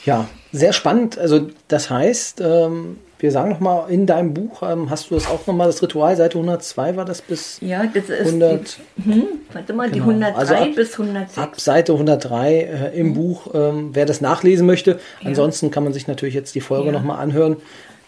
Ja, 0.05 0.27
sehr 0.51 0.73
spannend. 0.73 1.17
Also 1.17 1.49
das 1.69 1.89
heißt, 1.89 2.39
ähm, 2.41 2.99
wir 3.21 3.31
sagen 3.31 3.51
nochmal, 3.51 3.91
in 3.91 4.07
deinem 4.07 4.33
Buch 4.33 4.63
ähm, 4.63 4.89
hast 4.89 5.11
du 5.11 5.15
das 5.15 5.27
auch 5.27 5.45
nochmal, 5.45 5.67
das 5.67 5.81
Ritual, 5.81 6.15
Seite 6.15 6.37
102 6.37 6.95
war 6.95 7.05
das 7.05 7.21
bis 7.21 7.59
ja, 7.61 7.85
das 7.85 8.09
ist 8.09 8.27
100. 8.27 8.77
Die, 8.97 9.13
hm, 9.13 9.23
warte 9.53 9.73
mal, 9.73 9.91
genau. 9.91 10.05
die 10.07 10.11
103 10.11 10.39
also 10.39 10.55
ab, 10.55 10.69
bis 10.75 10.93
106. 10.93 11.37
Ab 11.37 11.59
Seite 11.59 11.93
103 11.93 12.53
äh, 12.53 12.99
im 12.99 13.09
mhm. 13.09 13.13
Buch, 13.13 13.53
ähm, 13.53 13.89
wer 13.93 14.05
das 14.05 14.21
nachlesen 14.21 14.65
möchte. 14.65 14.99
Ja. 15.21 15.27
Ansonsten 15.27 15.69
kann 15.69 15.83
man 15.83 15.93
sich 15.93 16.07
natürlich 16.07 16.33
jetzt 16.33 16.55
die 16.55 16.61
Folge 16.61 16.87
ja. 16.87 16.91
nochmal 16.91 17.19
anhören, 17.19 17.57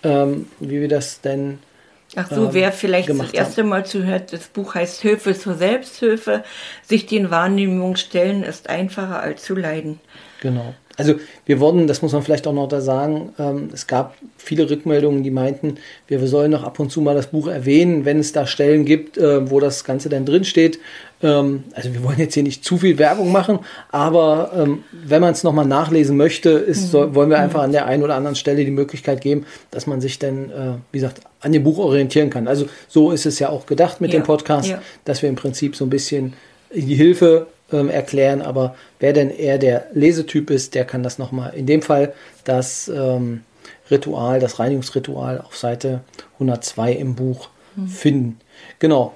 ähm, 0.04 0.48
wie 0.60 0.82
wir 0.82 0.88
das 0.88 1.22
denn 1.22 1.60
Ach 2.16 2.30
so, 2.30 2.54
wer 2.54 2.72
vielleicht 2.72 3.10
das 3.10 3.34
erste 3.34 3.62
haben. 3.62 3.70
Mal 3.70 3.86
zuhört, 3.86 4.34
das 4.34 4.48
Buch 4.48 4.76
heißt 4.76 5.02
Hilfe 5.02 5.34
zur 5.36 5.56
Selbsthilfe. 5.56 6.44
Sich 6.84 7.08
den 7.08 7.32
Wahrnehmungen 7.32 7.98
stellen 7.98 8.44
ist 8.44 8.70
einfacher 8.70 9.20
als 9.20 9.44
zu 9.44 9.56
leiden. 9.56 10.00
Genau. 10.44 10.74
Also 10.98 11.16
wir 11.46 11.60
wurden, 11.60 11.88
das 11.88 12.02
muss 12.02 12.12
man 12.12 12.22
vielleicht 12.22 12.46
auch 12.46 12.54
noch 12.54 12.68
da 12.68 12.82
sagen, 12.82 13.34
ähm, 13.40 13.70
es 13.74 13.88
gab 13.88 14.16
viele 14.38 14.70
Rückmeldungen, 14.70 15.24
die 15.24 15.32
meinten, 15.32 15.78
wir, 16.08 16.20
wir 16.20 16.28
sollen 16.28 16.52
noch 16.52 16.64
ab 16.64 16.80
und 16.80 16.92
zu 16.92 17.02
mal 17.02 17.16
das 17.16 17.28
Buch 17.28 17.48
erwähnen, 17.48 18.06
wenn 18.06 18.20
es 18.20 18.34
da 18.34 18.46
Stellen 18.46 18.86
gibt, 18.86 19.18
äh, 19.18 19.50
wo 19.50 19.60
das 19.60 19.86
Ganze 19.86 20.10
dann 20.10 20.26
drin 20.26 20.44
steht. 20.44 20.80
Ähm, 21.24 21.64
also 21.74 21.94
wir 21.94 22.04
wollen 22.04 22.20
jetzt 22.20 22.34
hier 22.34 22.44
nicht 22.44 22.64
zu 22.64 22.78
viel 22.78 23.00
Werbung 23.00 23.32
machen, 23.32 23.60
aber 23.90 24.52
ähm, 24.56 24.84
wenn 24.92 25.22
man 25.22 25.32
es 25.32 25.44
nochmal 25.44 25.66
nachlesen 25.66 26.18
möchte, 26.18 26.50
ist, 26.50 26.84
mhm. 26.84 26.88
soll, 26.88 27.16
wollen 27.16 27.30
wir 27.30 27.40
einfach 27.40 27.64
an 27.64 27.72
der 27.72 27.86
einen 27.86 28.04
oder 28.04 28.16
anderen 28.16 28.36
Stelle 28.36 28.66
die 28.66 28.72
Möglichkeit 28.72 29.22
geben, 29.22 29.46
dass 29.72 29.88
man 29.88 30.02
sich 30.02 30.20
dann, 30.20 30.52
äh, 30.52 30.74
wie 30.92 31.00
gesagt, 31.00 31.22
an 31.40 31.54
dem 31.54 31.64
Buch 31.64 31.80
orientieren 31.80 32.30
kann. 32.30 32.48
Also 32.50 32.68
so 32.90 33.12
ist 33.12 33.26
es 33.26 33.40
ja 33.40 33.50
auch 33.50 33.66
gedacht 33.66 34.02
mit 34.02 34.14
ja. 34.14 34.20
dem 34.20 34.26
Podcast, 34.26 34.68
ja. 34.70 34.82
dass 35.06 35.22
wir 35.22 35.30
im 35.30 35.36
Prinzip 35.36 35.76
so 35.76 35.86
ein 35.86 35.90
bisschen 35.90 36.34
die 36.76 36.96
Hilfe 36.96 37.48
ähm, 37.74 37.90
erklären, 37.90 38.42
aber 38.42 38.76
wer 39.00 39.14
denn 39.14 39.30
eher 39.30 39.58
der 39.58 39.88
Lesetyp 39.94 40.50
ist, 40.50 40.76
der 40.76 40.86
kann 40.86 41.04
das 41.04 41.18
nochmal, 41.18 41.54
in 41.56 41.66
dem 41.66 41.82
Fall 41.82 42.14
das 42.44 42.88
ähm, 42.88 43.42
Ritual, 43.90 44.40
das 44.40 44.60
Reinigungsritual 44.60 45.42
auf 45.42 45.58
Seite 45.58 46.02
102 46.36 46.94
im 46.94 47.16
Buch 47.16 47.50
mhm. 47.76 47.88
finden. 47.88 48.40
Genau. 48.80 49.14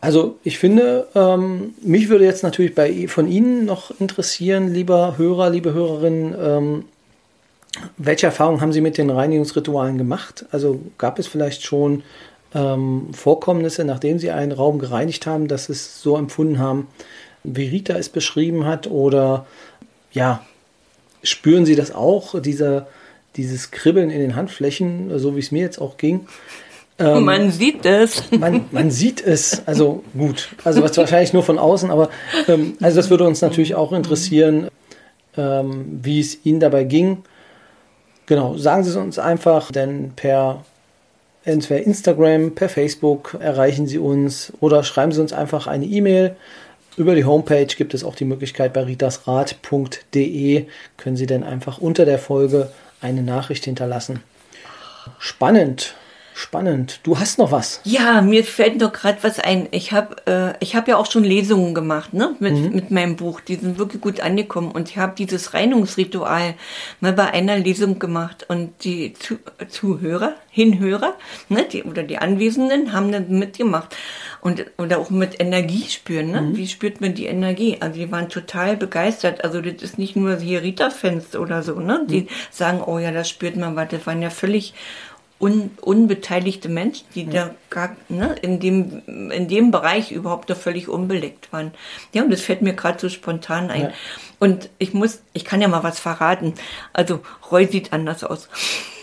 Also 0.00 0.38
ich 0.44 0.58
finde, 0.58 1.08
ähm, 1.14 1.74
mich 1.82 2.08
würde 2.08 2.24
jetzt 2.24 2.42
natürlich 2.42 2.74
bei, 2.74 3.06
von 3.06 3.28
Ihnen 3.28 3.66
noch 3.66 3.92
interessieren, 4.00 4.72
lieber 4.72 5.18
Hörer, 5.18 5.50
liebe 5.50 5.74
Hörerinnen, 5.74 6.34
ähm, 6.40 6.84
welche 7.98 8.26
Erfahrungen 8.26 8.60
haben 8.60 8.72
Sie 8.72 8.80
mit 8.80 8.98
den 8.98 9.10
Reinigungsritualen 9.10 9.98
gemacht? 9.98 10.46
Also 10.50 10.80
gab 10.96 11.18
es 11.18 11.26
vielleicht 11.26 11.64
schon 11.64 12.02
ähm, 12.54 13.08
Vorkommnisse, 13.12 13.84
nachdem 13.84 14.18
Sie 14.18 14.30
einen 14.30 14.52
Raum 14.52 14.78
gereinigt 14.78 15.26
haben, 15.26 15.48
dass 15.48 15.66
Sie 15.66 15.72
es 15.72 16.02
so 16.02 16.16
empfunden 16.16 16.58
haben, 16.58 16.88
wie 17.44 17.66
Rita 17.68 17.94
es 17.94 18.08
beschrieben 18.08 18.66
hat? 18.66 18.86
Oder 18.86 19.46
ja, 20.12 20.44
spüren 21.22 21.66
Sie 21.66 21.76
das 21.76 21.94
auch, 21.94 22.40
diese, 22.40 22.86
dieses 23.36 23.70
Kribbeln 23.70 24.10
in 24.10 24.20
den 24.20 24.36
Handflächen, 24.36 25.18
so 25.18 25.36
wie 25.36 25.40
es 25.40 25.52
mir 25.52 25.62
jetzt 25.62 25.80
auch 25.80 25.96
ging? 25.96 26.26
Ähm, 27.00 27.24
man 27.24 27.50
sieht 27.50 27.86
es. 27.86 28.30
Man, 28.30 28.66
man, 28.72 28.90
sieht 28.90 29.22
es. 29.22 29.62
Also 29.64 30.04
gut. 30.12 30.50
Also 30.64 30.82
was 30.82 30.94
wahrscheinlich 30.98 31.32
nur 31.32 31.42
von 31.42 31.58
außen, 31.58 31.90
aber 31.90 32.10
ähm, 32.46 32.76
also 32.82 32.98
das 32.98 33.08
würde 33.08 33.26
uns 33.26 33.40
natürlich 33.40 33.74
auch 33.74 33.92
interessieren, 33.92 34.68
ähm, 35.34 36.00
wie 36.02 36.20
es 36.20 36.44
Ihnen 36.44 36.60
dabei 36.60 36.84
ging. 36.84 37.22
Genau, 38.26 38.58
sagen 38.58 38.84
Sie 38.84 38.90
es 38.90 38.96
uns 38.96 39.18
einfach, 39.18 39.72
denn 39.72 40.12
per 40.14 40.62
entweder 41.44 41.82
Instagram, 41.82 42.54
per 42.54 42.68
Facebook 42.68 43.36
erreichen 43.40 43.86
Sie 43.86 43.98
uns 43.98 44.52
oder 44.60 44.84
schreiben 44.84 45.12
Sie 45.12 45.20
uns 45.20 45.32
einfach 45.32 45.66
eine 45.66 45.86
E-Mail 45.86 46.36
über 46.96 47.14
die 47.14 47.24
Homepage 47.24 47.66
gibt 47.66 47.94
es 47.94 48.04
auch 48.04 48.14
die 48.14 48.24
Möglichkeit 48.24 48.72
bei 48.72 48.82
ritasrat.de 48.82 50.66
können 50.96 51.16
Sie 51.16 51.26
dann 51.26 51.44
einfach 51.44 51.78
unter 51.78 52.04
der 52.04 52.18
Folge 52.18 52.70
eine 53.00 53.22
Nachricht 53.22 53.64
hinterlassen. 53.64 54.22
Spannend. 55.18 55.94
Spannend. 56.40 57.00
Du 57.02 57.18
hast 57.18 57.38
noch 57.38 57.52
was. 57.52 57.82
Ja, 57.84 58.22
mir 58.22 58.44
fällt 58.44 58.80
noch 58.80 58.92
gerade 58.92 59.18
was 59.22 59.38
ein. 59.38 59.68
Ich 59.72 59.92
habe 59.92 60.16
äh, 60.26 60.54
ich 60.60 60.74
hab 60.74 60.88
ja 60.88 60.96
auch 60.96 61.04
schon 61.10 61.22
Lesungen 61.22 61.74
gemacht 61.74 62.14
ne? 62.14 62.34
mit, 62.38 62.54
mhm. 62.54 62.74
mit 62.74 62.90
meinem 62.90 63.16
Buch. 63.16 63.40
Die 63.40 63.56
sind 63.56 63.78
wirklich 63.78 64.00
gut 64.00 64.20
angekommen. 64.20 64.70
Und 64.70 64.88
ich 64.88 64.96
habe 64.96 65.14
dieses 65.18 65.52
Reinigungsritual 65.52 66.54
mal 67.00 67.12
bei 67.12 67.30
einer 67.30 67.58
Lesung 67.58 67.98
gemacht. 67.98 68.46
Und 68.48 68.84
die 68.84 69.12
Zu 69.12 69.38
Zuhörer, 69.68 70.34
Hinhörer 70.50 71.14
ne? 71.50 71.66
die, 71.70 71.82
oder 71.82 72.04
die 72.04 72.16
Anwesenden 72.16 72.94
haben 72.94 73.12
dann 73.12 73.38
mitgemacht. 73.38 73.94
Und, 74.42 74.64
oder 74.78 74.98
auch 74.98 75.10
mit 75.10 75.38
Energie 75.38 75.84
spüren. 75.88 76.30
Ne? 76.30 76.40
Mhm. 76.40 76.56
Wie 76.56 76.66
spürt 76.66 77.00
man 77.00 77.14
die 77.14 77.26
Energie? 77.26 77.76
Also 77.80 77.98
die 77.98 78.10
waren 78.10 78.28
total 78.28 78.76
begeistert. 78.76 79.44
Also 79.44 79.60
das 79.60 79.82
ist 79.82 79.98
nicht 79.98 80.16
nur 80.16 80.38
hier 80.38 80.62
Rita-Fans 80.62 81.36
oder 81.36 81.62
so, 81.62 81.78
ne? 81.78 82.06
die 82.08 82.22
mhm. 82.22 82.28
sagen, 82.50 82.82
oh 82.84 82.98
ja, 82.98 83.10
das 83.12 83.28
spürt 83.28 83.56
man 83.56 83.76
was. 83.76 83.88
Das 83.88 84.06
waren 84.06 84.22
ja 84.22 84.30
völlig 84.30 84.74
un, 85.40 85.70
unbeteiligte 85.80 86.68
Menschen, 86.68 87.06
die 87.14 87.24
ja. 87.24 87.46
da 87.46 87.54
gar, 87.70 87.96
ne, 88.08 88.36
in 88.42 88.60
dem, 88.60 89.02
in 89.30 89.48
dem 89.48 89.70
Bereich 89.70 90.12
überhaupt 90.12 90.50
da 90.50 90.54
völlig 90.54 90.88
unbelegt 90.88 91.52
waren. 91.52 91.72
Ja, 92.12 92.22
und 92.22 92.30
das 92.30 92.42
fällt 92.42 92.62
mir 92.62 92.74
gerade 92.74 93.00
so 93.00 93.08
spontan 93.08 93.70
ein. 93.70 93.82
Ja. 93.82 93.92
Und 94.38 94.68
ich 94.78 94.92
muss, 94.92 95.22
ich 95.32 95.44
kann 95.44 95.60
ja 95.60 95.68
mal 95.68 95.82
was 95.82 95.98
verraten. 95.98 96.54
Also 96.92 97.20
Roy 97.50 97.66
sieht 97.66 97.92
anders 97.92 98.22
aus. 98.22 98.48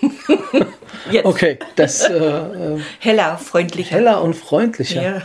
okay, 1.23 1.57
das 1.75 2.09
äh, 2.09 2.13
äh, 2.13 2.79
heller, 2.99 3.37
freundlicher. 3.37 3.95
Heller 3.95 4.21
und 4.21 4.35
freundlicher. 4.35 5.03
Ja. 5.03 5.21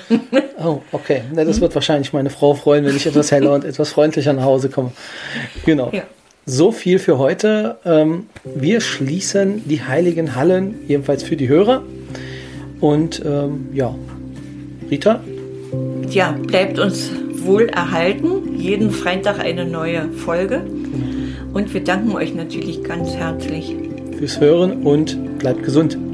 oh, 0.65 0.83
okay. 0.93 1.23
Na, 1.33 1.45
das 1.45 1.61
wird 1.61 1.75
wahrscheinlich 1.75 2.13
meine 2.13 2.31
Frau 2.31 2.55
freuen, 2.55 2.85
wenn 2.85 2.97
ich 2.97 3.07
etwas 3.07 3.31
heller 3.31 3.53
und 3.53 3.65
etwas 3.65 3.91
freundlicher 3.91 4.33
nach 4.33 4.45
Hause 4.45 4.69
komme. 4.69 4.93
Genau. 5.65 5.91
Ja. 5.93 6.03
So 6.45 6.73
viel 6.73 6.99
für 6.99 7.19
heute. 7.19 7.79
Ähm, 7.85 8.27
wir 8.45 8.81
schließen 8.81 9.69
die 9.69 9.83
heiligen 9.83 10.35
Hallen, 10.35 10.75
jedenfalls 10.89 11.23
für 11.23 11.37
die 11.37 11.49
Hörer. 11.49 11.83
Und 12.81 13.23
ähm, 13.25 13.69
ja, 13.73 13.95
Rita? 14.91 15.21
Ja, 16.09 16.33
bleibt 16.33 16.79
uns 16.79 17.11
wohl 17.45 17.69
erhalten. 17.69 18.59
Jeden 18.59 18.91
Freitag 18.91 19.39
eine 19.39 19.65
neue 19.65 20.11
Folge. 20.11 20.63
Und 21.53 21.73
wir 21.75 21.85
danken 21.85 22.13
euch 22.17 22.35
natürlich 22.35 22.83
ganz 22.83 23.15
herzlich 23.15 23.75
fürs 24.19 24.41
Hören 24.41 24.85
und 24.85 25.17
bleibt 25.43 25.65
gesund. 25.65 26.12